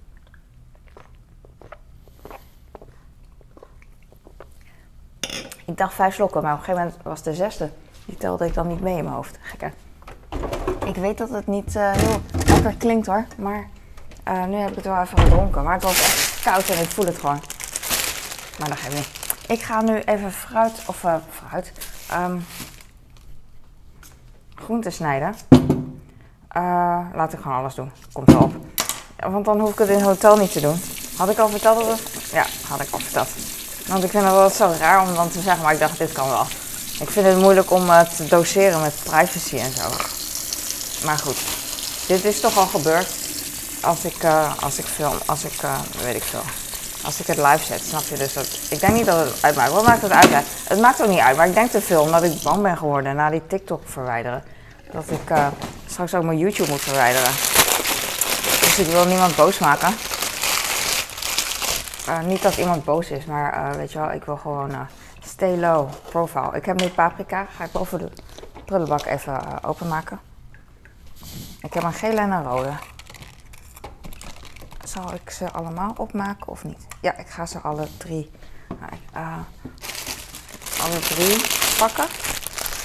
Ik 5.67 5.77
dacht 5.77 5.95
vijf 5.95 6.15
slokken, 6.15 6.43
maar 6.43 6.53
op 6.53 6.59
een 6.59 6.65
gegeven 6.65 6.87
moment 6.87 7.05
was 7.05 7.23
de 7.23 7.35
zesde. 7.35 7.71
Die 8.05 8.17
telde 8.17 8.47
ik 8.47 8.55
dan 8.55 8.67
niet 8.67 8.81
mee 8.81 8.97
in 8.97 9.05
mijn 9.05 9.17
hoofd. 9.17 9.39
Gekke. 9.41 9.71
Ik 10.87 10.97
weet 10.97 11.19
dat 11.19 11.31
het 11.31 11.47
niet 11.47 11.77
eh, 11.77 11.93
heel 11.93 12.21
lekker 12.47 12.77
klinkt 12.77 13.07
hoor. 13.07 13.25
Maar 13.37 13.69
eh, 14.23 14.45
nu 14.45 14.57
heb 14.57 14.71
ik 14.71 14.77
het 14.77 14.85
wel 14.85 15.01
even 15.01 15.19
gedronken. 15.19 15.63
Maar 15.63 15.75
het 15.75 15.83
was 15.83 16.01
echt 16.01 16.43
koud 16.43 16.69
en 16.69 16.83
ik 16.83 16.91
voel 16.91 17.07
het 17.07 17.19
gewoon. 17.19 17.41
Maar 18.59 18.69
dat 18.69 18.79
geeft 18.79 18.95
niet. 18.95 19.09
Ik 19.47 19.63
ga 19.63 19.81
nu 19.81 19.99
even 19.99 20.33
fruit, 20.33 20.83
of 20.87 21.05
eh, 21.05 21.15
fruit, 21.31 21.73
ehm 22.11 22.39
groenten 24.55 24.93
snijden. 24.93 25.35
Eh, 26.49 27.07
laat 27.15 27.33
ik 27.33 27.41
gewoon 27.41 27.57
alles 27.57 27.75
doen. 27.75 27.91
Komt 28.13 28.33
wel 28.33 28.43
op. 28.43 28.55
Want 29.17 29.45
dan 29.45 29.61
hoef 29.61 29.71
ik 29.71 29.79
het 29.79 29.89
in 29.89 29.95
het 29.95 30.05
hotel 30.05 30.37
niet 30.37 30.53
te 30.53 30.61
doen. 30.61 30.81
Had 31.17 31.31
ik 31.31 31.39
al 31.39 31.49
verteld 31.49 31.79
dat 31.79 31.99
het... 31.99 32.31
Ja, 32.33 32.47
had 32.69 32.81
ik 32.81 32.91
al 32.91 32.99
verteld. 32.99 33.29
Want 33.87 34.05
ik 34.05 34.11
vind 34.11 34.25
het 34.25 34.33
wel 34.33 34.51
zo 34.51 34.75
raar 34.79 35.09
om 35.09 35.15
dan 35.15 35.31
te 35.31 35.41
zeggen, 35.41 35.63
maar 35.63 35.73
ik 35.73 35.79
dacht, 35.79 35.99
dit 35.99 36.13
kan 36.13 36.29
wel. 36.29 36.47
Ik 37.01 37.11
vind 37.11 37.27
het 37.27 37.39
moeilijk 37.39 37.71
om 37.71 37.91
eh, 37.91 38.01
te 38.01 38.27
doseren 38.29 38.81
met 38.81 38.95
privacy 39.05 39.57
en 39.57 39.73
zo. 39.73 39.89
Maar 41.05 41.19
goed, 41.19 41.37
dit 42.07 42.25
is 42.25 42.41
toch 42.41 42.59
al 42.59 42.67
gebeurd 42.67 43.15
als 43.81 44.05
ik, 44.05 44.25
als 44.61 44.79
ik 44.79 44.85
film, 44.85 45.19
als 45.27 45.45
ik, 45.45 45.61
weet 46.03 46.15
ik 46.15 46.23
veel. 46.23 46.43
Als 47.05 47.21
ik 47.21 47.27
het 47.27 47.37
live 47.37 47.65
zet, 47.65 47.81
snap 47.81 48.03
je? 48.03 48.17
Dus 48.17 48.33
dat, 48.33 48.59
ik 48.71 48.81
denk 48.81 48.93
niet 48.93 49.07
dat 49.07 49.27
het 49.27 49.43
uitmaakt. 49.43 49.73
Wat 49.73 49.87
maakt 49.87 50.03
het 50.03 50.11
uit? 50.11 50.45
Het 50.69 50.81
maakt 50.81 51.03
ook 51.03 51.09
niet 51.09 51.19
uit, 51.19 51.37
maar 51.37 51.47
ik 51.47 51.55
denk 51.55 51.71
te 51.71 51.81
veel 51.81 52.03
omdat 52.03 52.23
ik 52.23 52.43
bang 52.43 52.63
ben 52.63 52.77
geworden 52.77 53.17
na 53.17 53.31
die 53.31 53.47
TikTok 53.47 53.83
verwijderen. 53.85 54.45
Dat 54.93 55.11
ik 55.11 55.31
eh, 55.31 55.47
straks 55.87 56.15
ook 56.15 56.23
mijn 56.23 56.39
YouTube 56.39 56.71
moet 56.71 56.81
verwijderen. 56.81 57.31
Dus 58.61 58.79
ik 58.79 58.87
wil 58.87 59.07
niemand 59.07 59.37
boos 59.37 59.59
maken. 59.59 59.95
Eh, 62.07 62.21
niet 62.21 62.43
dat 62.43 62.57
iemand 62.57 62.85
boos 62.85 63.11
is, 63.11 63.25
maar 63.25 63.53
eh, 63.53 63.77
weet 63.77 63.93
je 63.93 63.99
wel, 63.99 64.13
ik 64.13 64.25
wil 64.25 64.37
gewoon 64.37 64.89
stay 65.21 65.57
low 65.57 65.89
profile. 66.09 66.51
Ik 66.57 66.65
heb 66.65 66.81
nu 66.81 66.89
paprika, 66.89 67.47
ga 67.57 67.65
ik 67.65 67.73
boven 67.73 67.99
de 67.99 68.11
prullenbak 68.65 69.05
even 69.05 69.65
openmaken. 69.65 70.21
Ik 71.61 71.75
heb 71.75 71.83
een 71.83 71.93
gele 71.93 72.21
en 72.21 72.31
een 72.31 72.45
rode. 72.45 72.73
Zal 74.85 75.15
ik 75.15 75.31
ze 75.31 75.51
allemaal 75.51 75.95
opmaken 75.97 76.49
of 76.49 76.65
niet? 76.65 76.87
Ja, 77.01 77.17
ik 77.17 77.27
ga 77.27 77.47
ze 77.47 77.59
alle 77.59 77.87
drie, 77.97 78.31
nou, 78.69 78.93
eh, 79.13 79.39
alle 80.83 80.99
drie 80.99 81.37
pakken. 81.79 82.07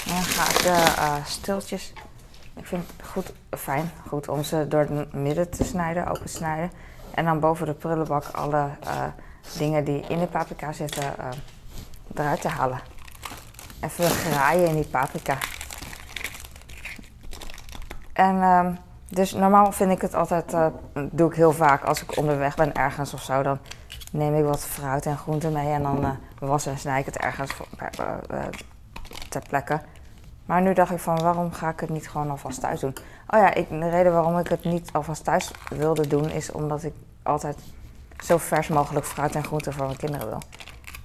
En 0.08 0.14
dan 0.14 0.24
ga 0.24 0.50
ik 0.50 0.62
de 0.62 0.94
eh, 0.98 1.26
stiltjes. 1.26 1.94
Ik 2.56 2.66
vind 2.66 2.84
het 2.98 3.08
goed, 3.08 3.34
fijn, 3.50 3.92
goed 4.08 4.28
om 4.28 4.44
ze 4.44 4.68
door 4.68 4.80
het 4.80 5.14
midden 5.14 5.50
te 5.50 5.64
snijden, 5.64 6.08
open 6.08 6.22
te 6.22 6.28
snijden. 6.28 6.72
En 7.12 7.26
dan 7.26 7.40
boven 7.40 7.66
de 7.66 7.74
prullenbak 7.74 8.26
alle 8.26 8.70
eh, 8.80 9.04
dingen 9.58 9.84
die 9.84 10.02
in 10.02 10.20
de 10.20 10.28
paprika 10.28 10.72
zitten 10.72 11.14
eruit 12.16 12.42
te 12.42 12.48
halen. 12.48 12.80
Even 13.80 14.10
graaien 14.10 14.68
in 14.68 14.76
die 14.76 14.88
paprika. 14.88 15.38
En 18.14 18.42
ehm, 18.42 18.74
dus 19.10 19.34
normaal 19.34 19.72
vind 19.72 19.92
ik 19.92 20.02
het 20.02 20.14
altijd, 20.14 20.54
eh, 20.54 20.66
doe 21.12 21.30
ik 21.30 21.36
heel 21.36 21.52
vaak 21.52 21.84
als 21.84 22.02
ik 22.02 22.18
onderweg 22.18 22.56
ben 22.56 22.74
ergens 22.74 23.14
of 23.14 23.22
zo, 23.22 23.44
dan 23.44 23.60
neem 24.12 24.36
ik 24.36 24.44
wat 24.44 24.66
fruit 24.66 25.06
en 25.06 25.18
groenten 25.18 25.52
mee 25.52 25.74
en 25.74 25.84
dan 25.84 26.04
eh 26.04 26.12
was 26.40 26.66
en 26.66 26.78
snij 26.78 27.00
ik 27.00 27.06
het 27.06 27.18
ergens 27.18 27.52
eh, 27.78 28.40
ter 29.30 29.42
plekke. 29.50 29.82
Maar 30.46 30.62
nu 30.62 30.74
dacht 30.74 30.92
ik 30.92 31.00
van 31.00 31.22
waarom 31.22 31.52
ga 31.52 31.70
ik 31.70 31.80
het 31.80 31.90
niet 31.90 32.10
gewoon 32.10 32.30
alvast 32.30 32.60
thuis 32.60 32.80
doen? 32.80 32.96
Oh 33.28 33.40
ja, 33.40 33.54
ik, 33.54 33.70
de 33.70 33.90
reden 33.90 34.12
waarom 34.12 34.38
ik 34.38 34.48
het 34.48 34.64
niet 34.64 34.90
alvast 34.94 35.24
thuis 35.24 35.52
wilde 35.70 36.08
doen 36.08 36.30
is 36.30 36.52
omdat 36.52 36.84
ik 36.84 36.94
altijd 37.24 37.58
zo 38.24 38.38
vers 38.38 38.68
mogelijk 38.68 39.06
fruit 39.06 39.36
en 39.36 39.44
groenten 39.44 39.74
voor 39.74 39.86
mijn 39.86 39.98
kinderen 39.98 40.28
wil. 40.28 40.42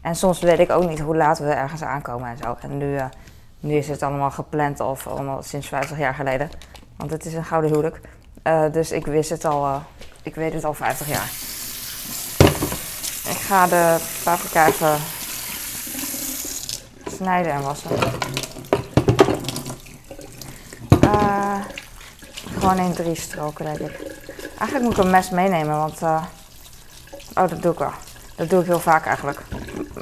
En 0.01 0.15
soms 0.15 0.41
weet 0.41 0.59
ik 0.59 0.71
ook 0.71 0.89
niet 0.89 1.01
hoe 1.01 1.17
laat 1.17 1.39
we 1.39 1.51
ergens 1.51 1.83
aankomen 1.83 2.29
en 2.29 2.37
zo. 2.37 2.57
En 2.61 2.77
nu, 2.79 2.99
nu 3.61 3.75
is 3.75 3.89
het 3.89 4.03
allemaal 4.03 4.31
gepland 4.31 4.81
of 4.81 5.07
allemaal 5.07 5.43
sinds 5.43 5.69
50 5.69 5.99
jaar 5.99 6.15
geleden. 6.15 6.51
Want 6.97 7.11
het 7.11 7.25
is 7.25 7.35
een 7.35 7.45
gouden 7.45 7.71
huwelijk. 7.71 8.01
Eh, 8.43 8.73
dus 8.73 8.93
ik 8.93 9.07
wist 9.07 9.31
het 9.31 9.45
al, 9.45 9.65
eh, 9.65 9.77
ik 10.23 10.35
weet 10.35 10.53
het 10.53 10.65
al 10.65 10.75
50 10.75 11.09
jaar. 11.09 11.31
Ik 13.29 13.41
ga 13.41 13.67
de 13.67 13.97
paprika 14.25 14.67
even 14.67 14.97
snijden 17.17 17.53
en 17.53 17.63
wassen. 17.63 17.91
Eh, 21.01 21.61
gewoon 22.59 22.79
in 22.79 22.93
drie 22.93 23.15
stroken, 23.15 23.65
denk 23.65 23.79
ik. 23.79 24.13
Eigenlijk 24.59 24.83
moet 24.83 24.99
ik 24.99 25.05
een 25.05 25.11
mes 25.11 25.31
meenemen, 25.31 25.77
want... 25.77 26.03
oh, 26.03 26.23
dat 27.35 27.63
doe 27.63 27.73
ik 27.73 27.79
wel. 27.79 27.93
Dat 28.37 28.51
doe 28.51 28.61
ik 28.61 28.67
heel 28.67 28.81
vaak 28.81 29.07
eigenlijk. 29.07 29.43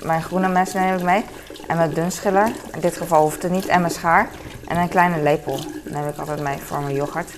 Mijn 0.03 0.23
groene 0.23 0.49
mes 0.49 0.73
neem 0.73 0.97
ik 0.97 1.03
mee. 1.03 1.25
En 1.67 1.77
mijn 1.77 1.93
dunschiller. 1.93 2.47
In 2.73 2.81
dit 2.81 2.97
geval 2.97 3.23
hoeft 3.23 3.43
het 3.43 3.53
niet. 3.53 3.67
En 3.67 3.81
mijn 3.81 3.93
schaar. 3.93 4.29
En 4.67 4.77
een 4.77 4.89
kleine 4.89 5.23
lepel 5.23 5.59
neem 5.93 6.09
ik 6.09 6.19
altijd 6.19 6.41
mee 6.41 6.59
voor 6.59 6.81
mijn 6.81 6.95
yoghurt. 6.95 7.31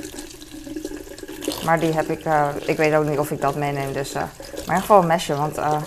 Maar 1.65 1.81
die 1.81 1.93
heb 1.93 2.11
ik... 2.11 2.25
eh, 2.25 2.49
ik 2.67 2.77
weet 2.77 2.95
ook 2.95 3.05
niet 3.05 3.19
of 3.19 3.31
ik 3.31 3.41
dat 3.41 3.55
meeneem, 3.55 3.93
dus... 3.93 4.13
eh, 4.13 4.23
maar 4.23 4.55
in 4.55 4.61
ieder 4.61 4.81
geval 4.81 5.01
een 5.01 5.07
mesje, 5.07 5.37
want... 5.37 5.59
eh, 5.59 5.83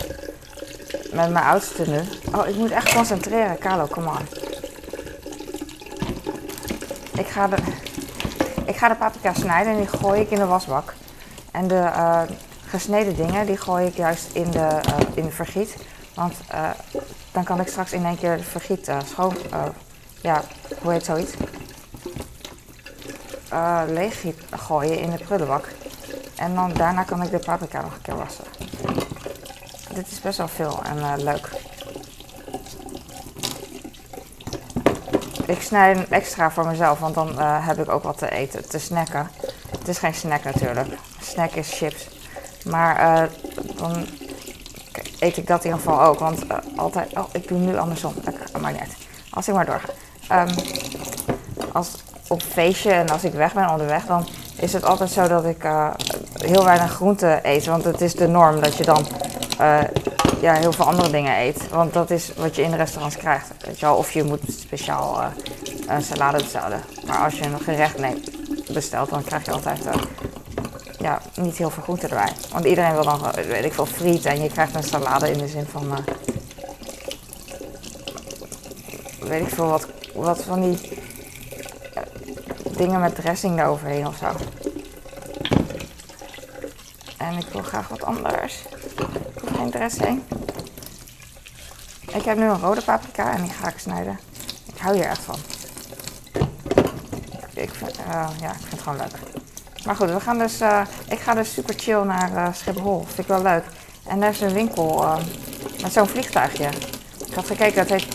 met 1.12 1.30
mijn 1.30 1.44
oudste 1.44 1.90
nu... 1.90 2.00
Oh, 2.34 2.48
ik 2.48 2.54
moet 2.54 2.70
echt 2.70 2.94
concentreren. 2.94 3.58
Carlo, 3.58 3.86
come 3.86 4.08
on. 4.08 4.26
Ik 7.18 7.26
ga 7.26 7.46
de... 7.46 7.56
Ik 8.64 8.76
ga 8.76 8.88
de 8.88 8.94
paprika 8.94 9.34
snijden 9.34 9.72
en 9.72 9.78
die 9.78 9.98
gooi 9.98 10.20
ik 10.20 10.30
in 10.30 10.38
de 10.38 10.46
wasbak. 10.46 10.94
En 11.50 11.68
de 11.68 11.90
gesneden 12.66 13.16
dingen, 13.16 13.46
die 13.46 13.56
gooi 13.56 13.86
ik 13.86 13.96
juist 13.96 14.28
in 14.32 14.50
de, 14.50 14.80
in 15.14 15.24
de 15.24 15.30
vergiet. 15.30 15.76
Want 16.14 16.34
dan 17.32 17.44
kan 17.44 17.60
ik 17.60 17.68
straks 17.68 17.92
in 17.92 18.04
één 18.04 18.18
keer 18.18 18.36
de 18.36 18.42
vergiet 18.42 18.90
schoon... 19.06 19.36
ja, 20.20 20.42
hoe 20.82 20.92
heet 20.92 21.04
zoiets? 21.04 21.32
Eh 23.48 23.82
leeggiet 23.86 24.40
gooien 24.50 24.98
in 24.98 25.10
de 25.10 25.24
prullenbak. 25.24 25.68
En 26.36 26.54
dan 26.54 26.72
daarna 26.72 27.02
kan 27.02 27.22
ik 27.22 27.30
de 27.30 27.38
paprika 27.38 27.80
nog 27.80 27.94
een 27.94 28.02
keer 28.02 28.16
wassen. 28.16 28.44
Dit 29.94 30.10
is 30.10 30.20
best 30.20 30.38
wel 30.38 30.48
veel 30.48 30.80
en 30.84 30.98
eh, 30.98 31.12
leuk. 31.16 31.50
Ik 35.46 35.62
snij 35.62 35.96
een 35.96 36.10
extra 36.10 36.50
voor 36.50 36.66
mezelf, 36.66 36.98
want 36.98 37.14
dan 37.14 37.38
eh, 37.38 37.66
heb 37.66 37.78
ik 37.78 37.90
ook 37.90 38.02
wat 38.02 38.18
te 38.18 38.30
eten, 38.30 38.68
te 38.68 38.78
snacken. 38.78 39.30
Het 39.78 39.88
is 39.88 39.98
geen 39.98 40.14
snack 40.14 40.44
natuurlijk. 40.44 40.88
Snack 41.20 41.50
is 41.50 41.78
chips. 41.78 42.08
Maar 42.64 43.28
dan 43.76 44.06
eet 45.18 45.36
ik 45.36 45.46
dat 45.46 45.64
in 45.64 45.70
ieder 45.70 45.84
geval 45.84 46.02
ook. 46.02 46.18
Want 46.18 46.44
altijd... 46.76 47.18
Oh, 47.18 47.28
ik 47.32 47.48
doe 47.48 47.58
nu 47.58 47.78
andersom. 47.78 48.14
Dat 48.24 48.60
maakt 48.60 48.80
niet. 48.80 48.96
Als 49.30 49.48
ik 49.48 49.54
maar 49.54 49.66
doorga. 49.66 49.88
Ehm, 50.28 50.54
als 51.72 51.90
op 52.28 52.42
feestje 52.42 52.90
en 52.90 53.08
als 53.08 53.24
ik 53.24 53.32
weg 53.32 53.54
ben 53.54 53.70
onderweg, 53.70 54.06
dan 54.06 54.26
is 54.56 54.72
het 54.72 54.84
altijd 54.84 55.10
zo 55.10 55.28
dat 55.28 55.44
ik 55.44 55.64
eh, 55.64 55.90
heel 56.34 56.64
weinig 56.64 56.92
groente 56.92 57.38
eet. 57.42 57.66
Want 57.66 57.84
het 57.84 58.00
is 58.00 58.14
de 58.14 58.26
norm 58.26 58.60
dat 58.60 58.76
je 58.76 58.84
dan 58.84 59.06
eh, 59.58 59.80
ja, 60.40 60.54
heel 60.54 60.72
veel 60.72 60.84
andere 60.84 61.10
dingen 61.10 61.38
eet. 61.38 61.68
Want 61.68 61.92
dat 61.92 62.10
is 62.10 62.32
wat 62.36 62.56
je 62.56 62.62
in 62.62 62.74
restaurants 62.74 63.16
krijgt. 63.16 63.50
Weet 63.66 63.80
je 63.80 63.86
wel? 63.86 63.96
Of 63.96 64.12
je 64.12 64.24
moet 64.24 64.40
speciaal 64.48 65.22
eh, 65.22 65.28
een 65.86 66.02
salade 66.02 66.38
bestellen. 66.38 66.80
Maar 67.06 67.24
als 67.24 67.38
je 67.38 67.44
een 67.44 67.60
gerecht 67.60 67.98
neemt, 67.98 68.30
bestelt, 68.72 69.10
dan 69.10 69.24
krijg 69.24 69.44
je 69.44 69.52
altijd 69.52 69.78
ja, 70.98 71.20
niet 71.34 71.56
heel 71.56 71.70
veel 71.70 71.82
groente 71.82 72.08
erbij. 72.08 72.32
Want 72.52 72.64
iedereen 72.64 72.92
wil 72.92 73.04
dan, 73.04 73.20
weet 73.48 73.64
ik 73.64 73.72
veel, 73.72 73.86
friet 73.86 74.24
en 74.24 74.42
je 74.42 74.48
krijgt 74.48 74.74
een 74.74 74.82
salade 74.82 75.30
in 75.30 75.38
de 75.38 75.48
zin 75.48 75.66
van... 75.66 76.04
weet 79.20 79.42
ik 79.42 79.54
veel, 79.54 79.68
wat, 79.68 79.86
wat 80.14 80.42
van 80.42 80.60
die 80.60 80.78
dingen 82.78 83.00
met 83.00 83.14
dressing 83.14 83.60
eroverheen 83.60 84.06
of 84.06 84.16
zo. 84.16 84.26
En 87.16 87.36
ik 87.38 87.46
wil 87.52 87.62
graag 87.62 87.88
wat 87.88 88.04
anders. 88.04 88.62
Ik 88.94 89.40
hoef 89.40 89.56
geen 89.56 89.70
dressing. 89.70 90.22
Ik 92.06 92.22
heb 92.22 92.36
nu 92.38 92.44
een 92.44 92.60
rode 92.60 92.82
paprika 92.82 93.32
en 93.32 93.42
die 93.42 93.50
ga 93.50 93.68
ik 93.68 93.78
snijden. 93.78 94.18
Ik 94.66 94.78
hou 94.78 94.94
hier 94.94 95.04
echt 95.04 95.22
van. 95.22 95.36
Ik 97.54 97.70
vind, 97.74 97.98
uh, 97.98 98.28
ja, 98.40 98.50
ik 98.50 98.58
vind 98.58 98.70
het 98.70 98.80
gewoon 98.80 98.98
leuk. 98.98 99.18
Maar 99.84 99.96
goed, 99.96 100.10
we 100.10 100.20
gaan 100.20 100.38
dus, 100.38 100.60
uh, 100.60 100.80
ik 101.08 101.18
ga 101.18 101.34
dus 101.34 101.52
super 101.52 101.74
chill 101.76 102.02
naar 102.02 102.32
uh, 102.32 102.52
Schiphol. 102.52 103.04
Vind 103.04 103.18
ik 103.18 103.26
wel 103.26 103.42
leuk. 103.42 103.64
En 104.06 104.20
daar 104.20 104.30
is 104.30 104.40
een 104.40 104.52
winkel 104.52 105.18
met 105.82 105.92
zo'n 105.92 106.06
vliegtuigje. 106.06 106.68
Ik 107.26 107.34
had 107.34 107.46
gekeken, 107.46 107.78
het 107.80 107.88
heet... 107.88 108.06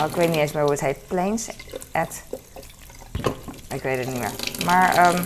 Oh, 0.00 0.06
ik 0.06 0.14
weet 0.14 0.28
niet 0.28 0.38
eens 0.38 0.52
meer 0.52 0.62
hoe 0.62 0.70
het 0.70 0.80
heet. 0.80 1.06
Planes 1.06 1.48
at... 1.92 2.22
Ik 3.72 3.82
weet 3.82 3.98
het 3.98 4.06
niet 4.06 4.18
meer. 4.18 4.64
Maar 4.64 5.14
um, 5.14 5.24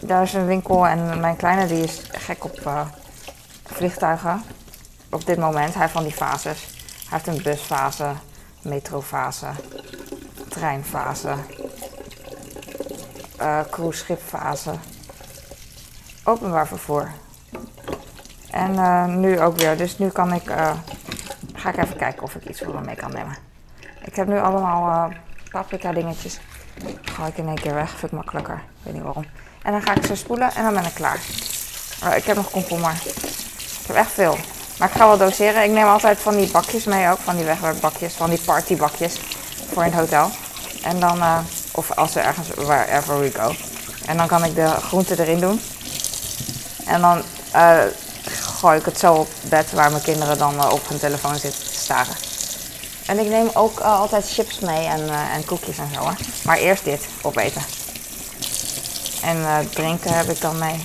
daar 0.00 0.22
is 0.22 0.32
een 0.32 0.46
winkel 0.46 0.86
en 0.86 1.20
mijn 1.20 1.36
kleine 1.36 1.66
die 1.66 1.82
is 1.82 2.02
gek 2.12 2.44
op 2.44 2.86
vliegtuigen. 3.64 4.42
Op 5.10 5.26
dit 5.26 5.38
moment. 5.38 5.74
Hij 5.74 5.88
van 5.88 6.02
die 6.02 6.12
fases. 6.12 6.66
Hij 7.08 7.18
heeft 7.22 7.26
een 7.26 7.42
busfase, 7.42 8.12
metrofase, 8.62 9.46
treinfase, 10.48 11.34
uh, 13.40 13.60
cruiseschipfase, 13.70 14.74
openbaar 16.24 16.66
vervoer. 16.66 17.10
En 18.50 18.72
uh, 18.74 19.06
nu 19.06 19.40
ook 19.40 19.56
weer. 19.56 19.76
Dus 19.76 19.98
nu 19.98 20.08
kan 20.08 20.32
ik, 20.32 20.50
ga 21.54 21.68
ik 21.68 21.76
even 21.76 21.96
kijken 21.96 22.22
of 22.22 22.34
ik 22.34 22.48
iets 22.48 22.60
voor 22.60 22.74
hem 22.74 22.84
mee 22.84 22.96
kan 22.96 23.12
nemen. 23.12 23.36
Ik 24.04 24.16
heb 24.16 24.26
nu 24.26 24.38
allemaal 24.38 25.12
paprika 25.50 25.92
dingetjes. 25.92 26.40
Ga 27.14 27.26
ik 27.26 27.36
in 27.36 27.46
één 27.46 27.60
keer 27.60 27.74
weg, 27.74 27.88
vind 27.88 28.02
ik 28.02 28.10
makkelijker. 28.12 28.54
Ik 28.54 28.82
weet 28.82 28.94
niet 28.94 29.02
waarom. 29.02 29.24
En 29.62 29.72
dan 29.72 29.82
ga 29.82 29.94
ik 29.94 30.06
ze 30.06 30.14
spoelen 30.14 30.54
en 30.54 30.64
dan 30.64 30.74
ben 30.74 30.84
ik 30.84 30.94
klaar. 30.94 31.18
ik 32.16 32.24
heb 32.24 32.36
nog 32.36 32.50
komkommer. 32.50 32.92
Ik 33.04 33.86
heb 33.86 33.96
echt 33.96 34.10
veel. 34.10 34.36
Maar 34.78 34.88
ik 34.88 34.94
ga 34.94 35.06
wel 35.06 35.18
doseren. 35.18 35.64
Ik 35.64 35.70
neem 35.70 35.86
altijd 35.86 36.18
van 36.18 36.36
die 36.36 36.50
bakjes 36.50 36.84
mee 36.84 37.10
ook. 37.10 37.18
Van 37.18 37.36
die 37.36 37.44
wegwerkbakjes. 37.44 38.14
Van 38.14 38.30
die 38.30 38.40
partybakjes. 38.40 39.20
Voor 39.72 39.84
in 39.84 39.90
het 39.90 40.00
hotel. 40.00 40.30
En 40.82 41.00
dan, 41.00 41.18
uh, 41.18 41.38
of 41.72 41.90
als 41.90 42.12
we 42.12 42.20
ergens, 42.20 42.48
wherever 42.48 43.20
we 43.20 43.30
go. 43.30 43.54
En 44.06 44.16
dan 44.16 44.26
kan 44.26 44.44
ik 44.44 44.54
de 44.54 44.66
groenten 44.66 45.18
erin 45.18 45.40
doen. 45.40 45.60
En 46.86 47.00
dan 47.00 47.22
uh, 47.54 47.78
gooi 48.30 48.78
ik 48.78 48.84
het 48.84 48.98
zo 48.98 49.14
op 49.14 49.28
bed 49.48 49.72
waar 49.72 49.90
mijn 49.90 50.02
kinderen 50.02 50.38
dan 50.38 50.54
uh, 50.54 50.72
op 50.72 50.88
hun 50.88 50.98
telefoon 50.98 51.36
zitten 51.36 51.64
te 51.64 51.74
staren. 51.74 52.14
En 53.06 53.18
ik 53.18 53.28
neem 53.28 53.50
ook 53.54 53.80
altijd 53.80 54.30
chips 54.30 54.58
mee 54.58 54.86
en, 54.86 55.08
en 55.08 55.44
koekjes 55.44 55.78
en 55.78 55.88
zo. 55.94 56.00
Hè. 56.08 56.14
Maar 56.44 56.56
eerst 56.56 56.84
dit 56.84 57.08
opeten. 57.22 57.62
En 59.22 59.68
drinken 59.68 60.16
heb 60.16 60.28
ik 60.28 60.40
dan 60.40 60.58
mee. 60.58 60.80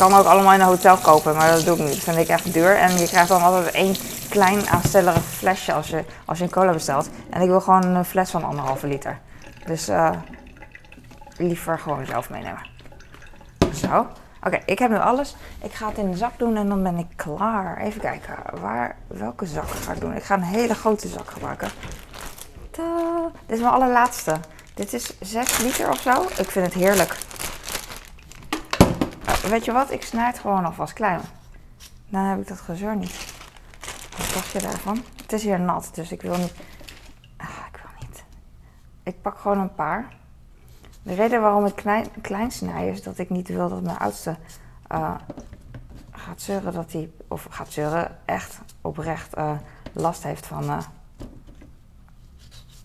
kan 0.00 0.14
ook 0.14 0.26
allemaal 0.26 0.52
in 0.52 0.60
een 0.60 0.66
hotel 0.66 0.96
kopen, 0.96 1.36
maar 1.36 1.50
dat 1.50 1.64
doe 1.64 1.76
ik 1.76 1.82
niet. 1.82 1.94
Dat 1.94 2.02
vind 2.02 2.16
ik 2.16 2.28
echt 2.28 2.52
duur. 2.52 2.76
En 2.76 2.98
je 2.98 3.06
krijgt 3.06 3.28
dan 3.28 3.42
altijd 3.42 3.74
één 3.74 3.94
klein 4.28 4.68
aanstellerig 4.68 5.24
flesje 5.24 5.72
als 5.72 5.88
je, 5.88 6.04
als 6.24 6.38
je 6.38 6.44
een 6.44 6.50
cola 6.50 6.72
bestelt. 6.72 7.08
En 7.30 7.40
ik 7.40 7.48
wil 7.48 7.60
gewoon 7.60 7.84
een 7.84 8.04
fles 8.04 8.30
van 8.30 8.44
anderhalve 8.44 8.86
liter. 8.86 9.18
Dus 9.66 9.90
liever 11.36 11.78
gewoon 11.78 12.06
zelf 12.06 12.30
meenemen. 12.30 12.66
Zo. 13.74 14.06
Oké, 14.42 14.60
ik 14.64 14.78
heb 14.78 14.90
nu 14.90 14.98
alles. 14.98 15.36
Ik 15.62 15.72
ga 15.72 15.88
het 15.88 15.98
in 15.98 16.10
de 16.10 16.16
zak 16.16 16.38
doen 16.38 16.56
en 16.56 16.68
dan 16.68 16.82
ben 16.82 16.98
ik 16.98 17.06
klaar. 17.16 17.78
Even 17.78 18.00
kijken, 18.00 18.36
waar, 18.60 18.96
welke 19.06 19.46
zak 19.46 19.68
ga 19.68 19.92
ik 19.92 20.00
doen? 20.00 20.16
Ik 20.16 20.22
ga 20.22 20.34
een 20.34 20.42
hele 20.42 20.74
grote 20.74 21.08
zak 21.08 21.30
gebruiken. 21.30 21.68
Dit 22.70 23.56
is 23.56 23.60
mijn 23.60 23.72
allerlaatste. 23.72 24.36
Dit 24.74 24.92
is 24.92 25.20
6 25.20 25.58
liter 25.58 25.88
of 25.88 26.00
zo. 26.00 26.22
Ik 26.22 26.50
vind 26.50 26.66
het 26.66 26.74
heerlijk. 26.74 27.18
Weet 29.48 29.64
je 29.64 29.72
wat? 29.72 29.90
Ik 29.90 30.02
snijd 30.02 30.38
gewoon 30.38 30.64
alvast 30.64 30.92
klein. 30.92 31.20
Dan 32.08 32.24
heb 32.24 32.40
ik 32.40 32.48
dat 32.48 32.60
gezeur 32.60 32.96
niet. 32.96 33.34
Wat 34.16 34.30
dacht 34.34 34.50
je 34.50 34.58
daarvan? 34.58 35.04
Het 35.22 35.32
is 35.32 35.42
hier 35.42 35.60
nat, 35.60 35.90
dus 35.94 36.12
ik 36.12 36.22
wil 36.22 36.36
niet. 36.36 36.54
Ah, 37.36 37.48
ik 37.72 37.80
wil 37.82 37.90
niet. 38.08 38.24
Ik 39.02 39.22
pak 39.22 39.38
gewoon 39.38 39.58
een 39.58 39.74
paar. 39.74 40.18
De 41.02 41.14
reden 41.14 41.40
waarom 41.40 41.66
ik 41.66 41.84
klein, 42.20 42.50
snij 42.50 42.88
is 42.88 43.02
dat 43.02 43.18
ik 43.18 43.30
niet 43.30 43.48
wil 43.48 43.68
dat 43.68 43.82
mijn 43.82 43.98
oudste 43.98 44.36
uh, 44.92 45.14
gaat 46.10 46.40
zeuren 46.40 46.72
dat 46.72 46.92
hij, 46.92 47.10
of 47.28 47.46
gaat 47.50 47.72
zeuren, 47.72 48.16
echt 48.24 48.60
oprecht 48.80 49.38
uh, 49.38 49.52
last 49.92 50.22
heeft 50.22 50.46
van 50.46 50.64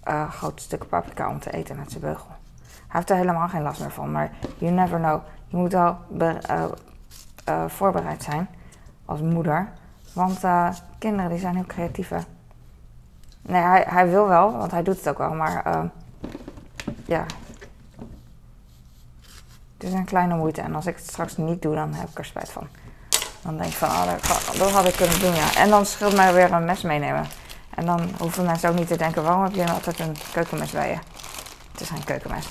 uh, 0.07 0.29
grote 0.31 0.61
stukken 0.63 0.89
paprika 0.89 1.29
om 1.29 1.39
te 1.39 1.51
eten 1.51 1.75
met 1.75 1.89
zijn 1.91 2.03
beugel. 2.03 2.27
Hij 2.63 2.75
heeft 2.87 3.09
er 3.09 3.15
helemaal 3.15 3.47
geen 3.47 3.61
last 3.61 3.79
meer 3.79 3.91
van, 3.91 4.11
maar 4.11 4.31
you 4.57 4.71
never 4.71 4.99
know. 4.99 5.21
Je 5.47 5.57
moet 5.57 5.71
wel 5.71 5.97
voorbereid 7.67 8.23
zijn 8.23 8.47
als 9.05 9.21
moeder. 9.21 9.71
Want 10.13 10.39
kinderen 10.97 11.29
die 11.29 11.39
zijn 11.39 11.55
heel 11.55 11.65
creatief. 11.65 12.11
Nee, 13.41 13.61
hij, 13.61 13.85
hij 13.87 14.09
wil 14.09 14.27
wel, 14.27 14.57
want 14.57 14.71
hij 14.71 14.83
doet 14.83 14.97
het 14.97 15.09
ook 15.09 15.17
wel. 15.17 15.33
Maar 15.33 15.89
ja, 17.05 17.25
is 19.85 19.93
een 19.93 20.05
kleine 20.05 20.35
moeite. 20.35 20.61
En 20.61 20.75
als 20.75 20.85
ik 20.85 20.95
het 20.95 21.07
straks 21.07 21.37
niet 21.37 21.61
doe, 21.61 21.75
dan 21.75 21.93
heb 21.93 22.09
ik 22.09 22.17
er 22.17 22.25
spijt 22.25 22.49
van. 22.49 22.67
Dan 23.41 23.57
denk 23.57 23.69
ik 23.69 23.77
van, 23.77 23.89
oh, 23.89 24.05
dat, 24.57 24.71
had 24.71 24.87
ik 24.87 24.95
kunnen 24.95 25.19
doen, 25.19 25.35
ja. 25.35 25.55
En 25.55 25.69
dan 25.69 25.85
scheelt 25.85 26.15
mij 26.15 26.33
weer 26.33 26.51
een 26.51 26.65
mes 26.65 26.81
meenemen. 26.81 27.25
En 27.69 27.85
dan 27.85 28.09
hoeven 28.17 28.45
mensen 28.45 28.69
ook 28.69 28.75
niet 28.75 28.87
te 28.87 28.97
denken, 28.97 29.23
waarom 29.23 29.43
heb 29.43 29.53
je 29.53 29.71
altijd 29.71 29.99
een 29.99 30.15
keukenmes 30.33 30.71
bij 30.71 30.89
je? 30.89 30.97
Het 31.71 31.81
is 31.81 31.89
geen 31.89 32.03
keukenmes. 32.03 32.47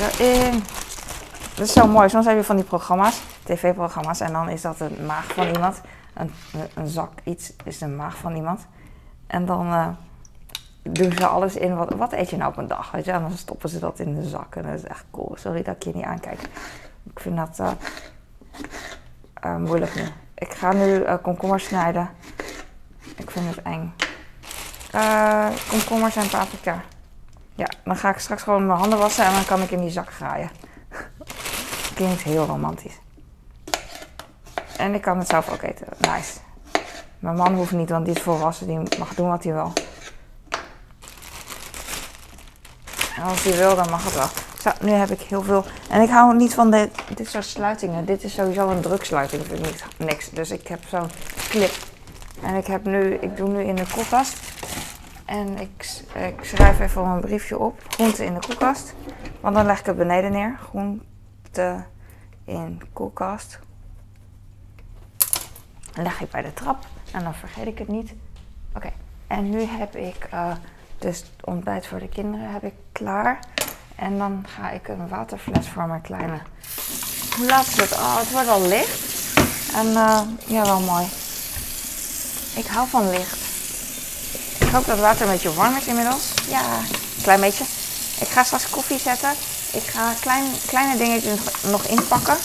Erin. 0.00 0.64
Dat 1.54 1.66
is 1.66 1.72
zo 1.72 1.86
mooi. 1.86 2.08
Soms 2.08 2.26
heb 2.26 2.36
je 2.36 2.44
van 2.44 2.56
die 2.56 2.64
programma's, 2.64 3.20
tv-programma's, 3.42 4.20
en 4.20 4.32
dan 4.32 4.48
is 4.48 4.62
dat 4.62 4.80
een 4.80 5.06
maag 5.06 5.26
van 5.34 5.46
iemand. 5.46 5.80
Een, 6.14 6.32
een 6.74 6.88
zak 6.88 7.12
iets 7.24 7.52
is 7.64 7.78
de 7.78 7.86
maag 7.86 8.16
van 8.16 8.36
iemand. 8.36 8.66
En 9.26 9.46
dan 9.46 9.66
uh, 9.66 9.88
doen 10.92 11.12
ze 11.12 11.26
alles 11.26 11.56
in. 11.56 11.76
Wat, 11.76 11.94
wat 11.94 12.12
eet 12.12 12.30
je 12.30 12.36
nou 12.36 12.50
op 12.50 12.56
een 12.56 12.68
dag? 12.68 12.90
Weet 12.90 13.04
je? 13.04 13.12
En 13.12 13.20
dan 13.20 13.36
stoppen 13.36 13.68
ze 13.68 13.78
dat 13.78 13.98
in 13.98 14.14
de 14.14 14.28
zak. 14.28 14.56
En 14.56 14.62
dat 14.62 14.74
is 14.74 14.84
echt 14.84 15.04
cool. 15.10 15.32
Sorry 15.34 15.62
dat 15.62 15.74
ik 15.74 15.82
je 15.82 15.94
niet 15.94 16.04
aankijk. 16.04 16.40
Ik 17.12 17.20
vind 17.20 17.36
dat 17.36 17.58
uh, 17.60 17.70
uh, 19.44 19.56
moeilijk 19.56 19.94
nu. 19.94 20.02
Ik 20.34 20.52
ga 20.52 20.72
nu 20.72 21.04
komkommers 21.22 21.64
snijden. 21.64 22.10
Ik 23.16 23.30
vind 23.30 23.56
het 23.56 23.62
eng. 23.62 23.92
komkommers 25.70 26.16
en 26.16 26.28
paprika. 26.28 26.80
Ja, 27.54 27.68
dan 27.84 27.96
ga 27.96 28.10
ik 28.10 28.18
straks 28.18 28.42
gewoon 28.42 28.66
mijn 28.66 28.78
handen 28.78 28.98
wassen 28.98 29.24
en 29.24 29.32
dan 29.32 29.44
kan 29.44 29.62
ik 29.62 29.70
in 29.70 29.80
die 29.80 29.90
zak 29.90 30.12
graaien 30.12 30.50
klinkt 31.94 32.22
heel 32.22 32.46
romantisch. 32.46 32.98
En 34.76 34.94
ik 34.94 35.02
kan 35.02 35.18
het 35.18 35.28
zelf 35.28 35.50
ook 35.52 35.62
eten. 35.62 35.86
Nice. 35.98 36.38
Mijn 37.18 37.36
man 37.36 37.54
hoeft 37.54 37.72
niet, 37.72 37.90
want 37.90 38.04
die 38.04 38.14
is 38.14 38.22
volwassen. 38.22 38.66
Die 38.66 38.98
mag 38.98 39.14
doen 39.14 39.28
wat 39.28 39.44
hij 39.44 39.52
wil. 39.52 39.72
Als 43.24 43.44
hij 43.44 43.56
wil, 43.56 43.76
dan 43.76 43.90
mag 43.90 44.04
het 44.04 44.14
wel. 44.14 44.28
Zo, 44.60 44.70
nu 44.86 44.90
heb 44.90 45.10
ik 45.10 45.20
heel 45.20 45.42
veel. 45.42 45.64
En 45.90 46.02
ik 46.02 46.08
hou 46.08 46.36
niet 46.36 46.54
van 46.54 46.70
dit, 46.70 46.90
dit 47.14 47.28
soort 47.28 47.44
sluitingen. 47.44 48.04
Dit 48.04 48.24
is 48.24 48.34
sowieso 48.34 48.68
een 48.68 48.80
druksluiting. 48.80 49.46
Vind 49.46 49.66
ik 49.66 49.84
niks. 49.96 50.30
Dus 50.30 50.50
ik 50.50 50.66
heb 50.68 50.80
zo'n 50.88 51.10
clip. 51.48 51.72
En 52.42 52.54
ik 52.54 52.66
heb 52.66 52.84
nu, 52.84 53.14
ik 53.14 53.36
doe 53.36 53.48
nu 53.48 53.62
in 53.62 53.74
de 53.74 53.86
koelkast. 53.94 54.38
En 55.24 55.58
ik, 55.58 56.02
ik 56.14 56.44
schrijf 56.44 56.80
even 56.80 57.02
een 57.02 57.20
briefje 57.20 57.58
op. 57.58 57.82
Groente 57.88 58.24
in 58.24 58.34
de 58.34 58.40
koelkast. 58.46 58.94
Want 59.40 59.54
dan 59.54 59.66
leg 59.66 59.78
ik 59.78 59.86
het 59.86 59.96
beneden 59.96 60.32
neer. 60.32 60.58
Groente 60.68 61.84
in 62.44 62.82
koelkast. 62.92 63.58
leg 65.94 66.20
ik 66.20 66.30
bij 66.30 66.42
de 66.42 66.54
trap 66.54 66.86
en 67.12 67.22
dan 67.22 67.34
vergeet 67.34 67.66
ik 67.66 67.78
het 67.78 67.88
niet. 67.88 68.14
Oké, 68.74 68.90
en 69.26 69.50
nu 69.50 69.62
heb 69.62 69.96
ik 69.96 70.28
uh, 70.34 70.52
dus 70.98 71.18
het 71.18 71.28
ontbijt 71.44 71.86
voor 71.86 71.98
de 71.98 72.08
kinderen 72.08 72.52
heb 72.52 72.62
ik 72.62 72.74
klaar. 72.92 73.38
En 73.96 74.18
dan 74.18 74.46
ga 74.56 74.70
ik 74.70 74.88
een 74.88 75.08
waterfles 75.08 75.68
voor 75.68 75.86
mijn 75.86 76.00
kleine. 76.00 76.38
Hoe 77.36 77.46
laat 77.46 77.66
is 77.66 77.76
het? 77.76 77.92
Oh, 77.92 78.18
het 78.18 78.30
wordt 78.30 78.48
al 78.48 78.62
licht. 78.62 79.00
En 79.74 79.86
uh, 79.86 80.20
ja, 80.46 80.62
wel 80.62 80.80
mooi. 80.80 81.06
Ik 82.54 82.66
hou 82.66 82.88
van 82.88 83.10
licht. 83.10 83.38
Ik 84.58 84.68
hoop 84.68 84.86
dat 84.86 84.94
het 84.94 85.04
water 85.04 85.26
een 85.26 85.32
beetje 85.32 85.54
warm 85.54 85.76
is 85.76 85.86
inmiddels. 85.86 86.32
Ja, 86.48 86.60
een 86.78 87.22
klein 87.22 87.40
beetje. 87.40 87.64
Ik 88.20 88.28
ga 88.28 88.42
straks 88.42 88.70
koffie 88.70 88.98
zetten. 88.98 89.30
Ik 89.72 89.82
ga 89.82 90.12
klein, 90.20 90.44
kleine 90.66 90.96
dingetjes 90.96 91.40
nog 91.62 91.84
inpakken. 91.84 92.36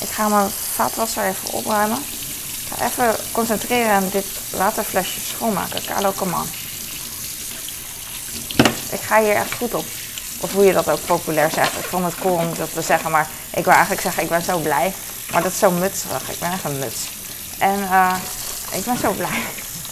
Ik 0.00 0.08
ga 0.08 0.28
mijn 0.28 0.50
vaatwasser 0.50 1.24
even 1.24 1.52
opruimen. 1.52 1.98
Ik 1.98 2.72
ga 2.76 2.84
even 2.84 3.16
concentreren 3.32 3.92
aan 3.92 4.08
dit 4.10 4.26
waterflesje 4.50 5.20
schoonmaken. 5.20 5.84
Carlo, 5.84 6.12
come. 6.12 6.36
Ik 8.94 9.00
ga 9.00 9.20
hier 9.20 9.34
echt 9.34 9.54
goed 9.54 9.74
op. 9.74 9.84
Of 10.40 10.52
hoe 10.52 10.64
je 10.64 10.72
dat 10.72 10.90
ook 10.90 11.04
populair 11.06 11.50
zegt. 11.50 11.78
Ik 11.78 11.84
vond 11.84 12.04
het 12.04 12.14
cool 12.20 12.36
om 12.36 12.54
dat 12.56 12.72
te 12.72 12.82
zeggen, 12.82 13.10
maar 13.10 13.28
ik 13.50 13.64
wil 13.64 13.72
eigenlijk 13.72 14.02
zeggen, 14.02 14.22
ik 14.22 14.28
ben 14.28 14.42
zo 14.42 14.58
blij. 14.58 14.92
Maar 15.30 15.42
dat 15.42 15.52
is 15.52 15.58
zo 15.58 15.70
mutserig. 15.70 16.30
Ik 16.30 16.38
ben 16.38 16.52
echt 16.52 16.64
een 16.64 16.78
muts. 16.78 17.00
En 17.58 17.78
uh, 17.78 18.14
ik 18.72 18.84
ben 18.84 18.98
zo 18.98 19.12
blij 19.12 19.42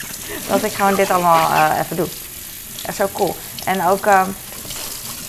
dat 0.49 0.62
ik 0.62 0.73
gewoon 0.73 0.95
dit 0.95 1.11
allemaal 1.11 1.51
uh, 1.51 1.79
even 1.79 1.97
doe. 1.97 2.09
Echt 2.83 2.97
zo 2.97 3.09
cool. 3.12 3.37
En 3.65 3.87
ook... 3.87 4.07
Uh, 4.07 4.23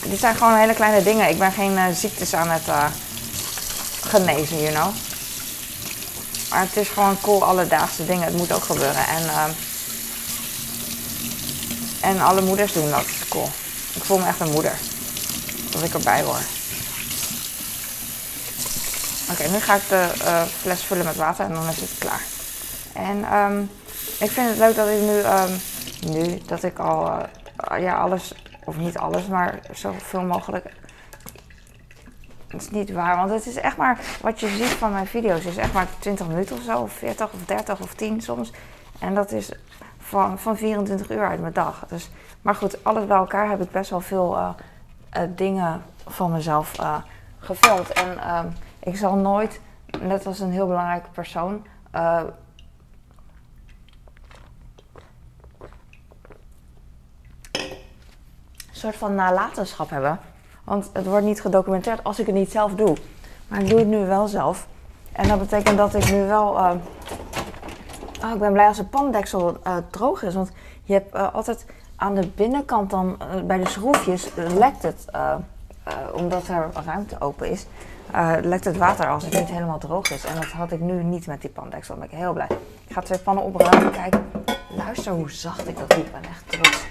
dit 0.05 0.19
zijn 0.19 0.35
gewoon 0.35 0.57
hele 0.57 0.73
kleine 0.73 1.03
dingen. 1.03 1.29
Ik 1.29 1.39
ben 1.39 1.51
geen 1.51 1.73
uh, 1.73 1.83
ziektes 1.93 2.33
aan 2.33 2.49
het 2.49 2.93
genezen, 4.01 4.61
you 4.61 4.73
know. 4.73 4.93
Maar 6.49 6.61
het 6.61 6.77
is 6.77 6.87
gewoon 6.87 7.21
cool 7.21 7.43
alledaagse 7.43 8.05
dingen. 8.05 8.23
Het 8.23 8.37
moet 8.37 8.51
ook 8.51 8.63
gebeuren. 8.63 9.07
En, 9.07 9.23
uh, 9.23 9.43
en 12.01 12.21
alle 12.21 12.41
moeders 12.41 12.73
doen 12.73 12.89
dat. 12.89 13.05
Cool. 13.29 13.49
Ik 13.95 14.03
voel 14.03 14.17
me 14.17 14.25
echt 14.25 14.39
een 14.39 14.51
moeder. 14.51 14.77
Dat 15.71 15.83
ik 15.83 15.93
erbij 15.93 16.21
hoor. 16.21 16.41
Oké, 19.31 19.47
nu 19.47 19.59
ga 19.59 19.75
ik 19.75 19.87
de 19.89 20.09
fles 20.59 20.83
vullen 20.83 21.05
met 21.05 21.15
water 21.15 21.45
en 21.45 21.53
dan 21.53 21.69
is 21.69 21.79
het 21.79 21.95
klaar. 21.97 22.21
En 22.93 23.33
um, 23.33 23.69
ik 24.19 24.31
vind 24.31 24.49
het 24.49 24.57
leuk 24.57 24.75
dat 24.75 24.87
ik 24.87 24.99
nu, 24.99 25.17
um, 25.17 25.59
nu 26.13 26.41
dat 26.45 26.63
ik 26.63 26.79
al 26.79 27.25
ja, 27.77 27.95
alles 27.95 28.33
of 28.63 28.77
niet 28.77 28.97
alles, 28.97 29.27
maar 29.27 29.59
zoveel 29.71 30.21
mogelijk. 30.21 30.65
Dat 32.47 32.61
is 32.61 32.69
niet 32.69 32.91
waar, 32.91 33.15
want 33.15 33.29
het 33.29 33.45
is 33.45 33.55
echt 33.55 33.77
maar 33.77 33.99
wat 34.21 34.39
je 34.39 34.47
ziet 34.47 34.67
van 34.67 34.91
mijn 34.91 35.07
video's. 35.07 35.45
is 35.45 35.57
echt 35.57 35.73
maar 35.73 35.87
20 35.99 36.27
minuten 36.27 36.55
of 36.55 36.61
zo, 36.63 36.79
of 36.79 36.93
40 36.93 37.31
of 37.33 37.45
30 37.45 37.81
of 37.81 37.93
10 37.93 38.21
soms. 38.21 38.51
En 38.99 39.13
dat 39.13 39.31
is 39.31 39.51
van, 39.97 40.39
van 40.39 40.57
24 40.57 41.09
uur 41.09 41.27
uit 41.27 41.39
mijn 41.39 41.53
dag. 41.53 41.85
Dus, 41.87 42.09
maar 42.43 42.55
goed, 42.55 42.83
alles 42.83 43.05
bij 43.05 43.17
elkaar 43.17 43.49
heb 43.49 43.61
ik 43.61 43.71
best 43.71 43.89
wel 43.89 43.99
veel 43.99 44.37
uh, 44.37 44.49
uh, 45.17 45.21
dingen 45.35 45.83
van 46.07 46.31
mezelf 46.31 46.79
uh, 46.79 46.95
gevuld. 47.39 47.89
En 47.89 48.19
ehm, 48.19 48.47
ik 48.79 48.97
zal 48.97 49.15
nooit, 49.15 49.61
net 50.01 50.25
als 50.25 50.39
een 50.39 50.51
heel 50.51 50.67
belangrijke 50.67 51.09
persoon, 51.09 51.65
soort 58.71 58.95
van 58.95 59.15
nalatenschap 59.15 59.89
hebben. 59.89 60.19
Want 60.63 60.89
het 60.93 61.05
wordt 61.05 61.25
niet 61.25 61.41
gedocumenteerd 61.41 62.03
als 62.03 62.19
ik 62.19 62.25
het 62.25 62.35
niet 62.35 62.51
zelf 62.51 62.75
doe. 62.75 62.97
Maar 63.47 63.61
ik 63.61 63.69
doe 63.69 63.79
het 63.79 63.87
nu 63.87 64.05
wel 64.05 64.27
zelf. 64.27 64.67
En 65.11 65.27
dat 65.27 65.39
betekent 65.39 65.77
dat 65.77 65.93
ik 65.93 66.11
nu 66.11 66.25
wel. 66.25 66.57
Uh, 66.57 66.71
oh, 68.23 68.31
ik 68.33 68.39
ben 68.39 68.53
blij 68.53 68.67
als 68.67 68.77
de 68.77 68.85
pandeksel 68.85 69.57
droog 69.89 70.23
is. 70.23 70.33
Want 70.33 70.51
je 70.83 70.93
hebt 70.93 71.33
altijd 71.33 71.65
aan 71.95 72.15
de 72.15 72.27
binnenkant 72.27 72.89
dan 72.89 73.17
bij 73.45 73.57
de 73.57 73.69
schroefjes 73.69 74.29
lekt 74.35 74.83
het. 74.83 75.05
omdat 76.13 76.47
er 76.47 76.69
ruimte 76.85 77.15
open 77.19 77.49
is. 77.49 77.65
lekt 78.41 78.65
het 78.65 78.77
water 78.77 79.07
als 79.07 79.23
het 79.23 79.33
niet 79.33 79.49
helemaal 79.49 79.77
droog 79.77 80.11
is. 80.11 80.25
En 80.25 80.35
dat 80.35 80.45
had 80.45 80.71
ik 80.71 80.79
nu 80.79 81.03
niet 81.03 81.27
met 81.27 81.41
die 81.41 81.49
pandeksel. 81.49 81.95
Dan 81.95 82.03
ben 82.07 82.13
ik 82.13 82.23
heel 82.23 82.33
blij. 82.33 82.47
Ik 82.87 82.93
ga 82.93 83.01
twee 83.01 83.19
pannen 83.19 83.43
opruimen. 83.43 83.91
Kijk, 83.91 84.15
luister 84.69 85.11
hoe 85.11 85.31
zacht 85.31 85.67
ik 85.67 85.77
dat 85.77 85.89
doe. 85.89 85.99
Ik 85.99 86.11
ben 86.11 86.23
echt 86.23 86.43
trots. 86.49 86.85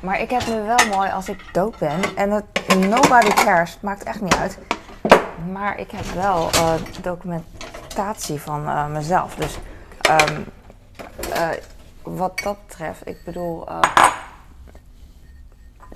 Maar 0.00 0.20
ik 0.20 0.30
heb 0.30 0.46
nu 0.46 0.62
wel 0.62 0.86
mooi 0.90 1.10
als 1.10 1.28
ik 1.28 1.44
dood 1.52 1.78
ben. 1.78 2.16
En 2.16 2.30
het, 2.30 2.44
nobody 2.88 3.30
cares. 3.30 3.78
Maakt 3.80 4.02
echt 4.02 4.20
niet 4.20 4.34
uit. 4.34 4.58
Maar 5.52 5.78
ik 5.78 5.90
heb 5.90 6.04
wel 6.04 6.50
documentatie 7.02 8.40
van 8.40 8.92
mezelf. 8.92 9.34
Dus 9.34 9.58
um, 10.10 10.44
wat 12.16 12.38
dat 12.38 12.56
betreft, 12.66 13.08
ik 13.08 13.24
bedoel. 13.24 13.68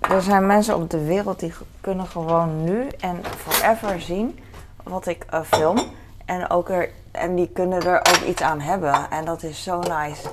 er 0.01 0.23
zijn 0.23 0.47
mensen 0.47 0.77
op 0.77 0.91
de 0.91 1.05
wereld 1.05 1.41
die 1.41 1.55
kunnen 1.81 2.07
gewoon 2.07 2.65
nu 2.65 2.89
en 2.89 3.21
forever 3.37 4.01
zien 4.01 4.39
wat 4.83 5.07
ik 5.07 5.27
film. 5.45 5.79
En, 6.25 6.51
ook 6.51 6.69
er, 6.69 6.91
en 7.11 7.35
die 7.35 7.49
kunnen 7.49 7.83
er 7.83 7.99
ook 7.99 8.21
iets 8.27 8.43
aan 8.43 8.61
hebben. 8.61 9.11
En 9.11 9.25
dat 9.25 9.43
is 9.43 9.63
zo 9.63 9.79
nice, 9.79 10.29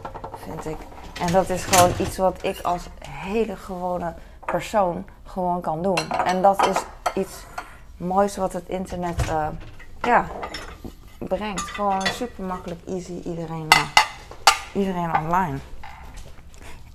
vind 0.45 0.65
ik. 0.65 0.77
En 1.21 1.31
dat 1.31 1.49
is 1.49 1.63
gewoon 1.63 1.91
iets 1.99 2.17
wat 2.17 2.43
ik 2.43 2.61
als 2.61 2.87
hele 3.09 3.55
gewone 3.55 4.13
persoon 4.45 5.05
gewoon 5.23 5.61
kan 5.61 5.81
doen. 5.81 6.09
En 6.25 6.41
dat 6.41 6.67
is 6.67 6.77
iets 7.13 7.45
moois 7.97 8.37
wat 8.37 8.53
het 8.53 8.67
internet 8.67 9.29
uh, 9.29 9.47
ja, 10.01 10.25
brengt. 11.17 11.61
Gewoon 11.61 12.01
super 12.05 12.43
makkelijk, 12.43 12.79
easy, 12.87 13.21
iedereen, 13.25 13.67
uh, 13.75 13.98
iedereen 14.73 15.15
online. 15.15 15.57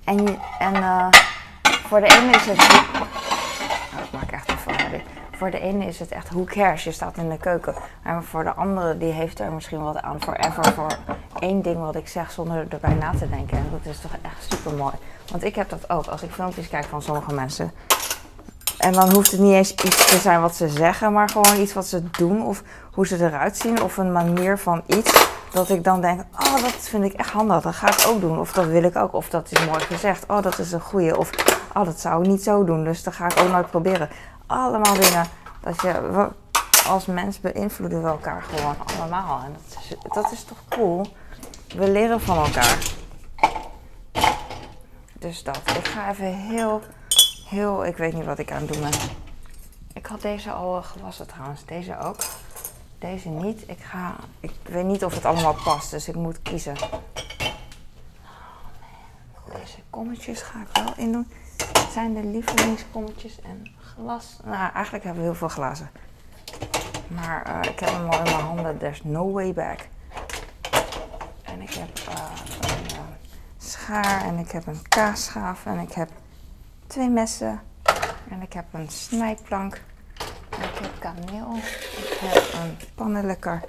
En, 0.03 0.39
en 0.59 0.75
uh, 0.75 1.07
voor 1.63 1.99
de 1.99 2.07
ene 2.07 2.31
is 2.31 2.45
het. 2.45 2.57
Oh, 2.57 4.03
ik 4.03 4.11
maak 4.11 4.31
echt 4.31 4.51
verhaal. 4.51 4.99
Voor 5.31 5.51
de 5.51 5.59
ene 5.59 5.85
is 5.85 5.99
het 5.99 6.09
echt 6.09 6.29
hoe 6.29 6.45
cares, 6.45 6.83
je 6.83 6.91
staat 6.91 7.17
in 7.17 7.29
de 7.29 7.37
keuken. 7.37 7.75
Maar 8.03 8.23
voor 8.23 8.43
de 8.43 8.53
andere, 8.53 8.97
die 8.97 9.11
heeft 9.11 9.39
er 9.39 9.51
misschien 9.51 9.83
wat 9.83 10.01
aan 10.01 10.21
forever 10.21 10.73
voor 10.73 10.97
één 11.39 11.61
ding 11.61 11.79
wat 11.79 11.95
ik 11.95 12.07
zeg 12.07 12.31
zonder 12.31 12.65
erbij 12.69 12.93
na 12.93 13.11
te 13.11 13.29
denken. 13.29 13.57
En 13.57 13.67
dat 13.71 13.93
is 13.93 13.99
toch 13.99 14.11
echt 14.21 14.53
super 14.53 14.73
mooi. 14.73 14.93
Want 15.31 15.43
ik 15.43 15.55
heb 15.55 15.69
dat 15.69 15.89
ook 15.89 16.05
als 16.05 16.21
ik 16.21 16.31
filmpjes 16.31 16.67
kijk 16.67 16.85
van 16.85 17.01
sommige 17.01 17.33
mensen. 17.33 17.71
En 18.77 18.93
dan 18.93 19.13
hoeft 19.13 19.31
het 19.31 19.39
niet 19.39 19.53
eens 19.53 19.71
iets 19.71 20.05
te 20.05 20.17
zijn 20.17 20.41
wat 20.41 20.55
ze 20.55 20.69
zeggen, 20.69 21.13
maar 21.13 21.29
gewoon 21.29 21.59
iets 21.59 21.73
wat 21.73 21.85
ze 21.85 22.09
doen 22.09 22.45
of 22.45 22.63
hoe 22.91 23.07
ze 23.07 23.25
eruit 23.25 23.57
zien 23.57 23.81
of 23.81 23.97
een 23.97 24.11
manier 24.11 24.57
van 24.57 24.81
iets. 24.85 25.27
Dat 25.51 25.69
ik 25.69 25.83
dan 25.83 26.01
denk, 26.01 26.21
oh 26.31 26.61
dat 26.61 26.71
vind 26.71 27.03
ik 27.03 27.13
echt 27.13 27.29
handig, 27.29 27.61
dat 27.61 27.75
ga 27.75 27.87
ik 27.87 28.07
ook 28.07 28.21
doen. 28.21 28.39
Of 28.39 28.53
dat 28.53 28.65
wil 28.65 28.83
ik 28.83 28.95
ook, 28.95 29.13
of 29.13 29.29
dat 29.29 29.51
is 29.51 29.65
mooi 29.65 29.79
gezegd, 29.79 30.25
oh 30.27 30.41
dat 30.41 30.59
is 30.59 30.71
een 30.71 30.81
goeie. 30.81 31.17
Of 31.17 31.29
oh 31.73 31.85
dat 31.85 31.99
zou 31.99 32.23
ik 32.23 32.29
niet 32.29 32.43
zo 32.43 32.63
doen, 32.63 32.83
dus 32.83 33.03
dat 33.03 33.13
ga 33.13 33.25
ik 33.25 33.39
ook 33.39 33.51
nooit 33.51 33.69
proberen. 33.69 34.09
Allemaal 34.47 34.93
dingen 34.93 35.25
dat 35.61 35.81
je 35.81 36.29
als 36.87 37.05
mens 37.05 37.39
beïnvloeden 37.39 38.03
we 38.03 38.07
elkaar 38.07 38.41
gewoon 38.41 38.75
allemaal. 38.97 39.41
En 39.45 39.55
dat 39.69 39.77
is, 39.83 39.95
dat 40.13 40.31
is 40.31 40.43
toch 40.43 40.57
cool? 40.69 41.07
We 41.75 41.91
leren 41.91 42.21
van 42.21 42.37
elkaar. 42.37 42.77
Dus 45.13 45.43
dat. 45.43 45.61
Ik 45.77 45.87
ga 45.87 46.09
even 46.09 46.33
heel, 46.33 46.81
heel. 47.45 47.85
Ik 47.85 47.97
weet 47.97 48.13
niet 48.13 48.25
wat 48.25 48.39
ik 48.39 48.51
aan 48.51 48.61
het 48.61 48.73
doen 48.73 48.81
ben. 48.81 48.91
Ik 49.93 50.05
had 50.05 50.21
deze 50.21 50.51
al 50.51 50.83
gewassen 50.83 51.27
trouwens. 51.27 51.65
Deze 51.65 51.99
ook. 51.99 52.17
Deze 52.99 53.29
niet. 53.29 53.69
Ik 53.69 53.79
ga. 53.79 54.15
Ik 54.39 54.51
weet 54.63 54.85
niet 54.85 55.05
of 55.05 55.13
het 55.13 55.25
allemaal 55.25 55.55
past, 55.63 55.91
dus 55.91 56.07
ik 56.07 56.15
moet 56.15 56.41
kiezen. 56.41 56.75
Oh, 56.81 56.93
Deze 59.59 59.77
kommetjes 59.89 60.41
ga 60.41 60.61
ik 60.61 60.83
wel 60.83 60.93
in 60.97 61.11
doen. 61.11 61.27
Het 61.57 61.91
zijn 61.91 62.13
de 62.13 62.23
lievelingskommetjes 62.23 63.41
en 63.41 63.71
glas. 63.79 64.39
Nou, 64.43 64.71
eigenlijk 64.73 65.03
hebben 65.03 65.23
we 65.23 65.29
heel 65.29 65.37
veel 65.37 65.49
glazen. 65.49 65.89
Maar 67.07 67.47
uh, 67.47 67.71
ik 67.71 67.79
heb 67.79 67.89
hem 67.89 68.09
al 68.09 68.17
in 68.17 68.23
mijn 68.23 68.39
handen. 68.45 68.77
There's 68.77 69.03
no 69.03 69.31
way 69.31 69.53
back. 69.53 69.87
En 71.43 71.61
ik 71.61 71.73
heb 71.73 71.99
uh, 72.09 72.15
een 72.61 72.95
uh, 72.95 72.99
schaar 73.57 74.21
en 74.25 74.37
ik 74.37 74.51
heb 74.51 74.67
een 74.67 74.87
kaasschaaf 74.87 75.65
en 75.65 75.79
ik 75.79 75.91
heb 75.91 76.09
twee 76.87 77.09
messen. 77.09 77.61
En 78.29 78.41
ik 78.41 78.53
heb 78.53 78.65
een 78.71 78.89
snijplank. 78.89 79.81
Kaneel. 81.05 81.55
Ik 81.97 82.17
heb 82.19 82.53
een 82.53 82.77
pannenlekker. 82.95 83.63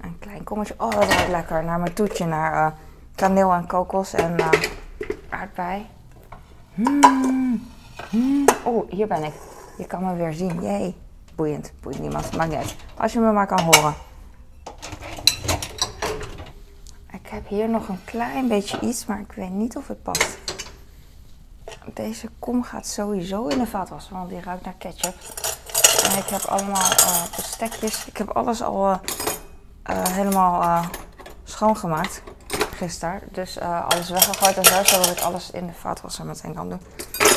Een 0.00 0.18
klein 0.18 0.44
kommetje. 0.44 0.74
Oh, 0.78 0.90
dat 0.90 1.04
ruikt 1.04 1.28
lekker. 1.28 1.64
Naar 1.64 1.78
mijn 1.78 1.92
toetje. 1.92 2.24
Naar 2.24 2.74
kaneel 3.14 3.52
en 3.52 3.66
kokos 3.66 4.14
en 4.14 4.36
aardbei. 5.28 5.86
Mm. 6.74 7.68
Mm. 8.10 8.44
Oh, 8.64 8.90
hier 8.90 9.06
ben 9.06 9.24
ik. 9.24 9.32
Je 9.78 9.86
kan 9.86 10.04
me 10.04 10.14
weer 10.14 10.32
zien. 10.32 10.62
Jee. 10.62 10.96
Boeiend. 11.34 11.72
Boeit 11.80 11.98
niemand. 11.98 12.36
Maakt 12.36 12.56
niet. 12.56 12.76
Als 12.96 13.12
je 13.12 13.18
me 13.18 13.32
maar 13.32 13.46
kan 13.46 13.60
horen. 13.60 13.94
Ik 17.12 17.28
heb 17.28 17.48
hier 17.48 17.68
nog 17.68 17.88
een 17.88 18.04
klein 18.04 18.48
beetje 18.48 18.80
iets, 18.80 19.06
maar 19.06 19.20
ik 19.20 19.32
weet 19.32 19.50
niet 19.50 19.76
of 19.76 19.88
het 19.88 20.02
past. 20.02 20.38
Deze 21.94 22.28
kom 22.38 22.62
gaat 22.62 22.86
sowieso 22.86 23.46
in 23.46 23.58
de 23.58 23.66
vaatwasser, 23.66 24.14
want 24.14 24.28
die 24.28 24.40
ruikt 24.40 24.64
naar 24.64 24.74
ketchup. 24.78 25.41
En 26.10 26.18
ik 26.18 26.28
heb 26.28 26.40
allemaal 26.40 26.90
uh, 26.90 27.22
bestekjes. 27.36 28.06
Ik 28.06 28.16
heb 28.16 28.28
alles 28.28 28.62
al 28.62 28.90
uh, 28.90 28.98
helemaal 29.86 30.84
schoongemaakt 31.44 32.22
gisteren. 32.76 33.20
Dus 33.30 33.60
alles 33.60 34.10
weggegooid 34.10 34.56
en 34.56 34.64
zo, 34.64 34.84
zodat 34.84 35.10
ik 35.10 35.20
alles 35.20 35.50
in 35.50 35.66
de 35.66 35.72
vaatwasser 35.72 36.24
meteen 36.24 36.54
kan 36.54 36.68
doen. 36.68 36.80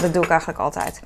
Dat 0.01 0.13
doe 0.13 0.23
ik 0.23 0.29
eigenlijk 0.29 0.59
altijd. 0.59 1.01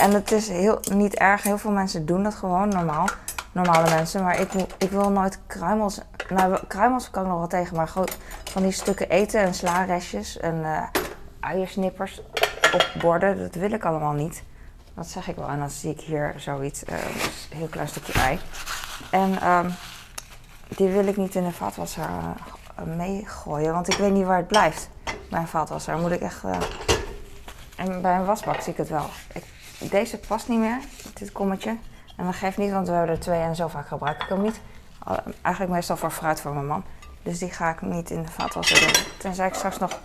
En 0.00 0.12
het 0.12 0.32
is 0.32 0.48
heel, 0.48 0.78
niet 0.92 1.14
erg. 1.14 1.42
Heel 1.42 1.58
veel 1.58 1.70
mensen 1.70 2.06
doen 2.06 2.22
dat 2.22 2.34
gewoon 2.34 2.68
normaal. 2.68 3.08
Normale 3.52 3.90
mensen. 3.90 4.22
Maar 4.22 4.40
ik, 4.40 4.52
ik 4.78 4.90
wil 4.90 5.10
nooit 5.10 5.38
kruimels. 5.46 6.00
Nou, 6.28 6.66
kruimels 6.66 7.10
kan 7.10 7.22
ik 7.22 7.28
nog 7.28 7.38
wel 7.38 7.48
tegen. 7.48 7.76
Maar 7.76 7.88
gewoon 7.88 8.08
van 8.44 8.62
die 8.62 8.72
stukken 8.72 9.08
eten 9.08 9.40
en 9.40 9.54
sla-restjes 9.54 10.38
en 10.38 10.54
uh, 10.54 10.82
uiersnippers 11.40 12.20
op 12.72 12.92
borden. 13.00 13.38
Dat 13.38 13.54
wil 13.54 13.72
ik 13.72 13.84
allemaal 13.84 14.12
niet. 14.12 14.42
Dat 15.00 15.08
zeg 15.08 15.28
ik 15.28 15.36
wel. 15.36 15.48
En 15.48 15.58
dan 15.58 15.70
zie 15.70 15.90
ik 15.90 16.00
hier 16.00 16.34
zoiets. 16.36 16.82
Uh, 16.84 16.98
een 17.50 17.56
heel 17.56 17.66
klein 17.66 17.88
stukje 17.88 18.12
ei. 18.12 18.38
En 19.10 19.48
um, 19.48 19.74
die 20.68 20.88
wil 20.88 21.06
ik 21.06 21.16
niet 21.16 21.34
in 21.34 21.44
de 21.44 21.52
vaatwasser 21.52 22.04
uh, 22.04 22.96
meegooien. 22.96 23.72
Want 23.72 23.88
ik 23.88 23.98
weet 23.98 24.12
niet 24.12 24.26
waar 24.26 24.36
het 24.36 24.46
blijft. 24.46 24.88
Bij 25.30 25.40
een 25.40 25.48
vaatwasser 25.48 25.98
moet 25.98 26.10
ik 26.10 26.20
echt... 26.20 26.42
en 27.76 28.02
bij 28.02 28.16
een 28.16 28.24
wasbak 28.24 28.60
zie 28.60 28.72
ik 28.72 28.78
het 28.78 28.88
wel. 28.88 29.06
Ik, 29.32 29.44
deze 29.90 30.18
past 30.18 30.48
niet 30.48 30.58
meer, 30.58 30.78
dit 31.14 31.32
kommetje. 31.32 31.76
En 32.16 32.24
dat 32.24 32.34
geeft 32.34 32.56
niet, 32.56 32.72
want 32.72 32.88
we 32.88 32.94
hebben 32.94 33.14
er 33.14 33.20
twee 33.20 33.40
en 33.40 33.56
zo 33.56 33.68
vaak 33.68 33.88
gebruik 33.88 34.22
ik 34.22 34.28
hem 34.28 34.42
niet. 34.42 34.60
Eigenlijk 35.42 35.74
meestal 35.74 35.96
voor 35.96 36.10
fruit 36.10 36.40
voor 36.40 36.52
mijn 36.52 36.66
man. 36.66 36.84
Dus 37.22 37.38
die 37.38 37.50
ga 37.50 37.70
ik 37.70 37.80
niet 37.80 38.10
in 38.10 38.22
de 38.22 38.32
vaatwasser 38.32 38.80
doen. 38.80 39.02
Tenzij 39.18 39.46
ik 39.46 39.54
straks 39.54 39.78
nog 39.78 40.00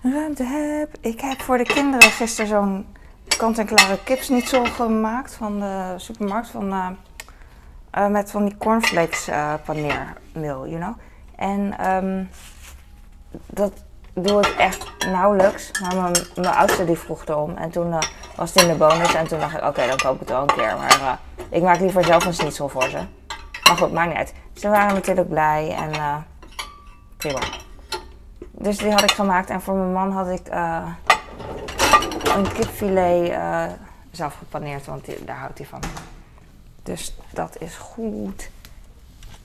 ruimte 0.00 0.44
heb. 0.44 0.96
Ik 1.00 1.20
heb 1.20 1.40
voor 1.40 1.58
de 1.58 1.64
kinderen 1.64 2.10
gisteren 2.10 2.48
zo'n 2.48 2.86
kant-en-klare 3.36 3.98
kipsnitzel 4.04 4.64
gemaakt 4.64 5.34
van 5.34 5.60
de 5.60 5.94
supermarkt. 5.96 6.48
Van, 6.48 6.72
eh, 6.72 6.88
eh, 7.90 8.10
met 8.10 8.30
van 8.30 8.44
die 8.44 8.56
cornflakes 8.56 9.28
uh, 9.28 9.54
paneermeel, 9.64 10.68
you 10.68 10.76
know. 10.76 10.94
En 11.36 11.78
ehm, 11.78 12.24
dat 13.46 13.72
doe 14.12 14.40
ik 14.40 14.54
echt 14.58 15.06
nauwelijks. 15.06 15.70
Maar 15.80 15.96
mijn, 15.96 16.14
mijn 16.34 16.54
oudste 16.54 16.84
die 16.84 16.98
vroeg 16.98 17.26
erom. 17.26 17.56
En 17.56 17.70
toen 17.70 17.94
was 18.36 18.54
het 18.54 18.62
in 18.62 18.68
de 18.68 18.74
bonus. 18.74 19.14
En 19.14 19.26
toen 19.26 19.38
dacht 19.38 19.56
ik, 19.56 19.64
oké, 19.64 19.86
dan 19.86 19.96
koop 19.96 20.14
ik 20.14 20.20
het 20.20 20.28
wel 20.28 20.40
een 20.40 20.54
keer. 20.54 20.76
Maar 20.76 21.18
ik 21.48 21.62
maak 21.62 21.80
liever 21.80 22.04
zelf 22.04 22.24
een 22.24 22.34
schnitzel 22.34 22.68
voor 22.68 22.88
ze. 22.88 22.98
Maar 23.68 23.76
goed, 23.76 23.92
maakt 23.92 24.08
niet 24.08 24.18
uit. 24.18 24.34
Ze 24.52 24.68
waren 24.68 24.94
natuurlijk 24.94 25.28
blij 25.28 25.74
en 25.74 26.24
prima. 27.16 27.40
Dus 28.50 28.76
die 28.76 28.90
had 28.90 29.02
ik 29.02 29.10
gemaakt. 29.12 29.50
En 29.50 29.60
voor 29.60 29.74
mijn 29.74 29.92
man 29.92 30.12
had 30.12 30.28
ik 30.28 30.48
een 32.34 32.52
kipfilet 32.52 33.28
uh, 33.28 33.64
zelf 34.10 34.34
gepaneerd, 34.34 34.86
want 34.86 35.26
daar 35.26 35.36
houdt 35.36 35.58
hij 35.58 35.66
van. 35.66 35.80
Dus 36.82 37.16
dat 37.30 37.56
is 37.60 37.74
goed. 37.74 38.50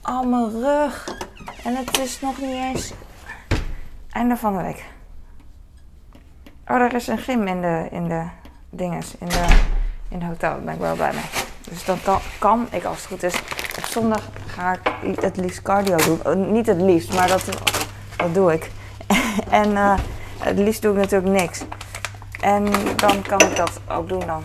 Oh, 0.02 0.26
mijn 0.26 0.50
rug. 0.50 1.18
En 1.64 1.76
het 1.76 1.98
is 1.98 2.20
nog 2.20 2.38
niet 2.38 2.54
eens 2.54 2.92
einde 4.10 4.36
van 4.36 4.56
de 4.56 4.62
week. 4.62 4.84
Oh, 6.68 6.76
er 6.76 6.94
is 6.94 7.06
een 7.06 7.18
gym 7.18 7.46
in 7.46 7.60
de, 7.60 7.88
in 7.90 8.08
de 8.08 8.24
dinges, 8.70 9.14
in 9.18 9.28
de, 9.28 9.46
in 10.08 10.18
de 10.18 10.24
hotel. 10.24 10.50
Daar 10.50 10.60
ben 10.60 10.74
ik 10.74 10.80
wel 10.80 10.96
bij 10.96 11.12
mee. 11.12 11.24
Dus 11.68 11.84
dan 11.84 11.98
kan, 12.38 12.66
ik, 12.70 12.84
als 12.84 12.96
het 12.96 13.06
goed 13.06 13.22
is, 13.22 13.34
op 13.78 13.84
zondag 13.84 14.28
ga 14.46 14.72
ik 14.72 15.20
het 15.20 15.36
liefst 15.36 15.62
cardio 15.62 15.96
doen. 15.96 16.20
Uh, 16.26 16.46
niet 16.50 16.66
het 16.66 16.80
liefst, 16.80 17.14
maar 17.14 17.28
dat, 17.28 17.44
dat 18.16 18.34
doe 18.34 18.52
ik. 18.52 18.70
en 19.50 19.70
uh, 19.70 19.98
het 20.38 20.58
liefst 20.58 20.82
doe 20.82 20.92
ik 20.92 20.98
natuurlijk 20.98 21.40
niks. 21.40 21.62
En 22.40 22.64
dan 22.96 23.22
kan 23.22 23.40
ik 23.40 23.56
dat 23.56 23.80
ook 23.88 24.08
doen 24.08 24.26
dan. 24.26 24.42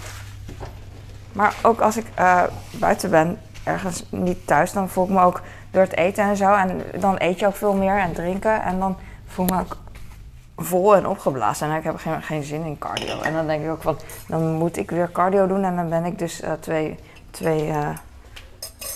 Maar 1.31 1.55
ook 1.61 1.81
als 1.81 1.97
ik 1.97 2.05
uh, 2.19 2.43
buiten 2.71 3.09
ben, 3.09 3.39
ergens 3.63 4.03
niet 4.09 4.47
thuis, 4.47 4.71
dan 4.71 4.89
voel 4.89 5.03
ik 5.03 5.09
me 5.09 5.21
ook 5.21 5.41
door 5.71 5.81
het 5.81 5.95
eten 5.95 6.23
en 6.23 6.37
zo. 6.37 6.53
En 6.53 6.81
dan 6.99 7.15
eet 7.17 7.39
je 7.39 7.47
ook 7.47 7.55
veel 7.55 7.73
meer 7.73 7.97
en 7.97 8.13
drinken. 8.13 8.63
En 8.63 8.79
dan 8.79 8.97
voel 9.27 9.45
ik 9.45 9.51
me 9.51 9.59
ook 9.59 9.77
vol 10.57 10.95
en 10.95 11.07
opgeblazen. 11.07 11.69
En 11.69 11.75
ik 11.75 11.83
heb 11.83 11.97
geen, 11.97 12.21
geen 12.21 12.43
zin 12.43 12.63
in 12.63 12.77
cardio. 12.77 13.21
En 13.21 13.33
dan 13.33 13.47
denk 13.47 13.63
ik 13.63 13.69
ook 13.69 13.81
van, 13.81 13.97
dan 14.27 14.53
moet 14.53 14.77
ik 14.77 14.91
weer 14.91 15.11
cardio 15.11 15.47
doen. 15.47 15.63
En 15.63 15.75
dan 15.75 15.89
ben 15.89 16.05
ik 16.05 16.19
dus 16.19 16.41
uh, 16.41 16.51
twee, 16.51 16.99
twee, 17.31 17.67
uh, 17.67 17.89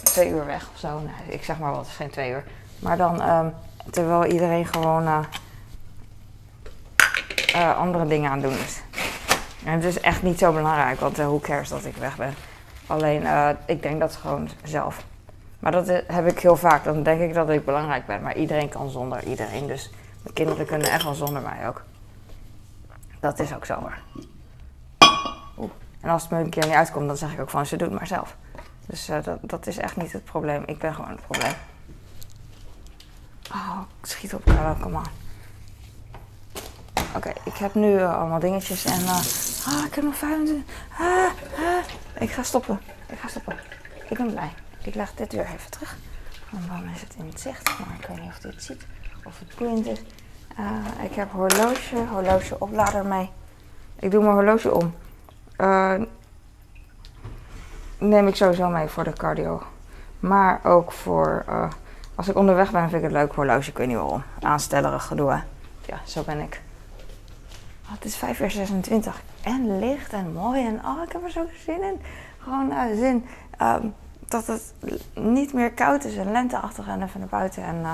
twee 0.04 0.30
uur 0.30 0.46
weg 0.46 0.70
of 0.74 0.80
zo. 0.80 1.00
Nee, 1.00 1.36
ik 1.36 1.44
zeg 1.44 1.60
maar 1.60 1.72
wat, 1.72 1.80
het 1.80 1.90
is 1.90 1.96
geen 1.96 2.10
twee 2.10 2.32
uur. 2.32 2.44
Maar 2.80 2.98
dan, 2.98 3.30
um, 3.30 3.54
terwijl 3.92 4.26
iedereen 4.26 4.66
gewoon 4.66 5.26
andere 7.78 8.08
dingen 8.08 8.32
aan 8.32 8.40
doen 8.40 8.54
is. 8.54 8.82
En 9.64 9.74
het 9.74 9.84
is 9.84 10.00
echt 10.00 10.24
niet 10.24 10.40
zo 10.40 10.54
belangrijk, 10.54 11.00
want 11.00 11.20
uh, 11.20 11.26
hoe 11.26 11.40
cares 11.40 11.70
dat 11.70 11.86
ik 11.86 11.96
weg 11.96 12.18
ben. 12.18 12.34
Alleen, 12.88 13.22
uh, 13.22 13.50
ik 13.66 13.82
denk 13.82 14.00
dat 14.00 14.16
gewoon 14.16 14.50
zelf. 14.64 15.04
Maar 15.60 15.72
dat 15.72 15.88
eh, 15.88 15.98
heb 16.08 16.28
ik 16.28 16.40
heel 16.40 16.56
vaak. 16.56 16.84
Dan 16.84 17.04
denk 17.04 17.22
ik 17.22 17.34
dat 17.34 17.50
ik 17.50 17.66
belangrijk 17.66 18.06
ben. 18.06 18.22
Maar 18.22 18.36
iedereen 18.36 18.70
kan 18.70 18.90
zonder 18.90 19.24
iedereen. 19.24 19.68
Dus 19.68 19.92
mijn 20.22 20.34
kinderen 20.34 20.66
kunnen 20.66 20.92
echt 20.92 21.04
wel 21.04 21.14
zonder 21.14 21.42
mij 21.42 21.68
ook. 21.68 21.84
Dat 23.20 23.40
is 23.40 23.56
ook 23.56 23.66
zo 23.66 23.74
hoor. 23.74 23.98
Oeh. 25.58 25.72
En 26.02 26.10
als 26.10 26.22
het 26.22 26.32
me 26.32 26.40
een 26.40 26.50
keer 26.50 26.66
niet 26.66 26.76
uitkomt, 26.76 27.08
dan 27.08 27.18
zeg 27.18 27.34
ik 27.34 27.40
ook 27.40 27.50
van 27.50 27.66
ze 27.66 27.76
doet 27.76 27.92
maar 27.92 28.08
zelf. 28.08 28.36
Dus 28.86 29.10
uh, 29.10 29.24
dat, 29.24 29.38
dat 29.42 29.68
is 29.68 29.78
echt 29.78 29.96
niet 29.96 30.12
het 30.12 30.24
probleem. 30.24 30.64
Ik 30.66 30.80
ben 30.80 30.94
gewoon 30.94 31.10
het 31.10 31.22
probleem. 31.28 31.54
Oh, 33.52 33.80
ik 34.02 34.06
schiet 34.06 34.34
op 34.34 34.48
elkaar, 34.48 34.76
kom 34.76 34.96
aan. 34.96 35.29
Oké, 37.16 37.34
ik 37.44 37.56
heb 37.56 37.74
nu 37.74 37.94
uh, 37.94 38.18
allemaal 38.20 38.40
dingetjes 38.40 38.86
en... 38.86 39.02
Uh, 39.02 39.10
ah, 39.68 39.86
ik 39.86 39.96
heb 39.96 40.04
nog 40.04 40.16
25... 40.16 40.76
Ah, 41.00 41.06
ah. 41.06 41.84
Ik 42.20 42.32
ga 42.32 42.44
stoppen. 42.44 42.80
Ik 43.10 43.20
ga 43.20 43.28
stoppen. 43.28 43.56
Ik 44.10 44.18
ben 44.18 44.32
blij. 44.32 44.54
Ik 44.84 44.96
leg 44.96 45.14
dit 45.14 45.32
weer 45.32 45.46
even 45.46 45.72
terug. 45.72 45.98
Want 46.50 46.68
dan 46.68 46.90
is 46.96 47.02
het 47.02 47.16
in 47.18 47.26
het 47.26 47.40
zicht. 47.40 47.80
Maar 47.80 47.96
ik 48.00 48.06
weet 48.08 48.22
niet 48.22 48.30
of 48.30 48.40
dit 48.40 48.64
ziet. 48.64 48.86
Of 49.24 49.40
het 49.40 49.56
boeiend 49.58 49.86
is. 49.86 50.02
Uh, 50.60 51.04
ik 51.04 51.16
heb 51.16 51.32
horloge, 51.32 51.96
horloge 52.12 52.56
oplader 52.60 53.06
mee. 53.06 53.30
Ik 54.00 54.12
doe 54.12 54.24
mijn 54.24 54.34
horloge 54.34 54.74
om. 54.74 54.94
neem 57.98 58.28
ik 58.28 58.36
sowieso 58.36 58.68
mee 58.68 58.88
voor 58.88 59.04
de 59.04 59.14
cardio. 59.14 59.64
Maar 60.20 60.60
ook 60.64 60.92
voor... 60.92 61.46
als 62.16 62.28
ik 62.28 62.36
onderweg 62.36 62.72
ben, 62.72 62.82
vind 62.82 62.94
ik 62.94 63.02
het 63.02 63.12
leuk 63.12 63.34
horloge. 63.34 63.70
Ik 63.70 63.78
weet 63.78 63.88
niet 63.88 63.98
waarom. 63.98 64.24
Aanstellerig 64.42 65.04
gedoe. 65.04 65.42
Ja, 65.86 66.00
zo 66.06 66.24
ben 66.24 66.40
ik. 66.40 66.62
Oh, 67.90 67.96
het 67.96 68.06
is 68.06 68.16
5 68.16 68.40
uur 68.40 68.52
26 68.52 69.22
en 69.44 69.80
licht 69.80 70.14
en 70.14 70.34
mooi 70.34 70.66
en 70.66 70.86
oh, 70.86 71.04
ik 71.04 71.12
heb 71.12 71.24
er 71.24 71.32
zo 71.32 71.46
zin 71.66 71.84
in. 71.84 72.02
Gewoon 72.38 72.72
uh, 72.72 72.82
zin 72.98 73.26
um, 73.62 73.94
dat 74.28 74.48
het 74.48 74.74
niet 75.14 75.54
meer 75.54 75.72
koud 75.72 76.04
is 76.04 76.18
en 76.18 76.32
lenteachtig 76.32 76.88
en 76.88 77.04
even 77.04 77.20
naar 77.20 77.30
buiten 77.30 77.64
en 77.64 77.76
uh, 77.76 77.92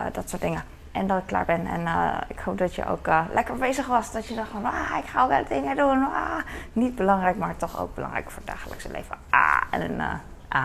uh, 0.00 0.06
dat 0.12 0.28
soort 0.28 0.42
dingen. 0.42 0.62
En 0.92 1.06
dat 1.06 1.18
ik 1.18 1.26
klaar 1.26 1.44
ben. 1.44 1.66
En 1.66 1.86
ik 2.28 2.38
hoop 2.38 2.58
dat 2.58 2.74
je 2.74 2.86
ook 2.86 3.06
lekker 3.32 3.54
bezig 3.56 3.86
was. 3.86 4.12
Dat 4.12 4.26
je 4.26 4.34
dacht 4.34 4.50
van, 4.50 4.64
ah, 4.64 4.98
ik 4.98 5.08
ga 5.08 5.28
wel 5.28 5.44
dingen 5.48 5.76
doen. 5.76 6.02
Ah, 6.02 6.38
niet 6.72 6.94
belangrijk, 6.94 7.36
maar 7.36 7.56
toch 7.56 7.80
ook 7.80 7.94
belangrijk 7.94 8.30
voor 8.30 8.42
het 8.44 8.50
dagelijkse 8.50 8.90
leven. 8.90 9.16
Ah, 9.30 9.62
en 9.70 9.80
een 9.80 10.00
ah. 10.48 10.64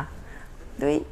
Doei. 0.76 1.06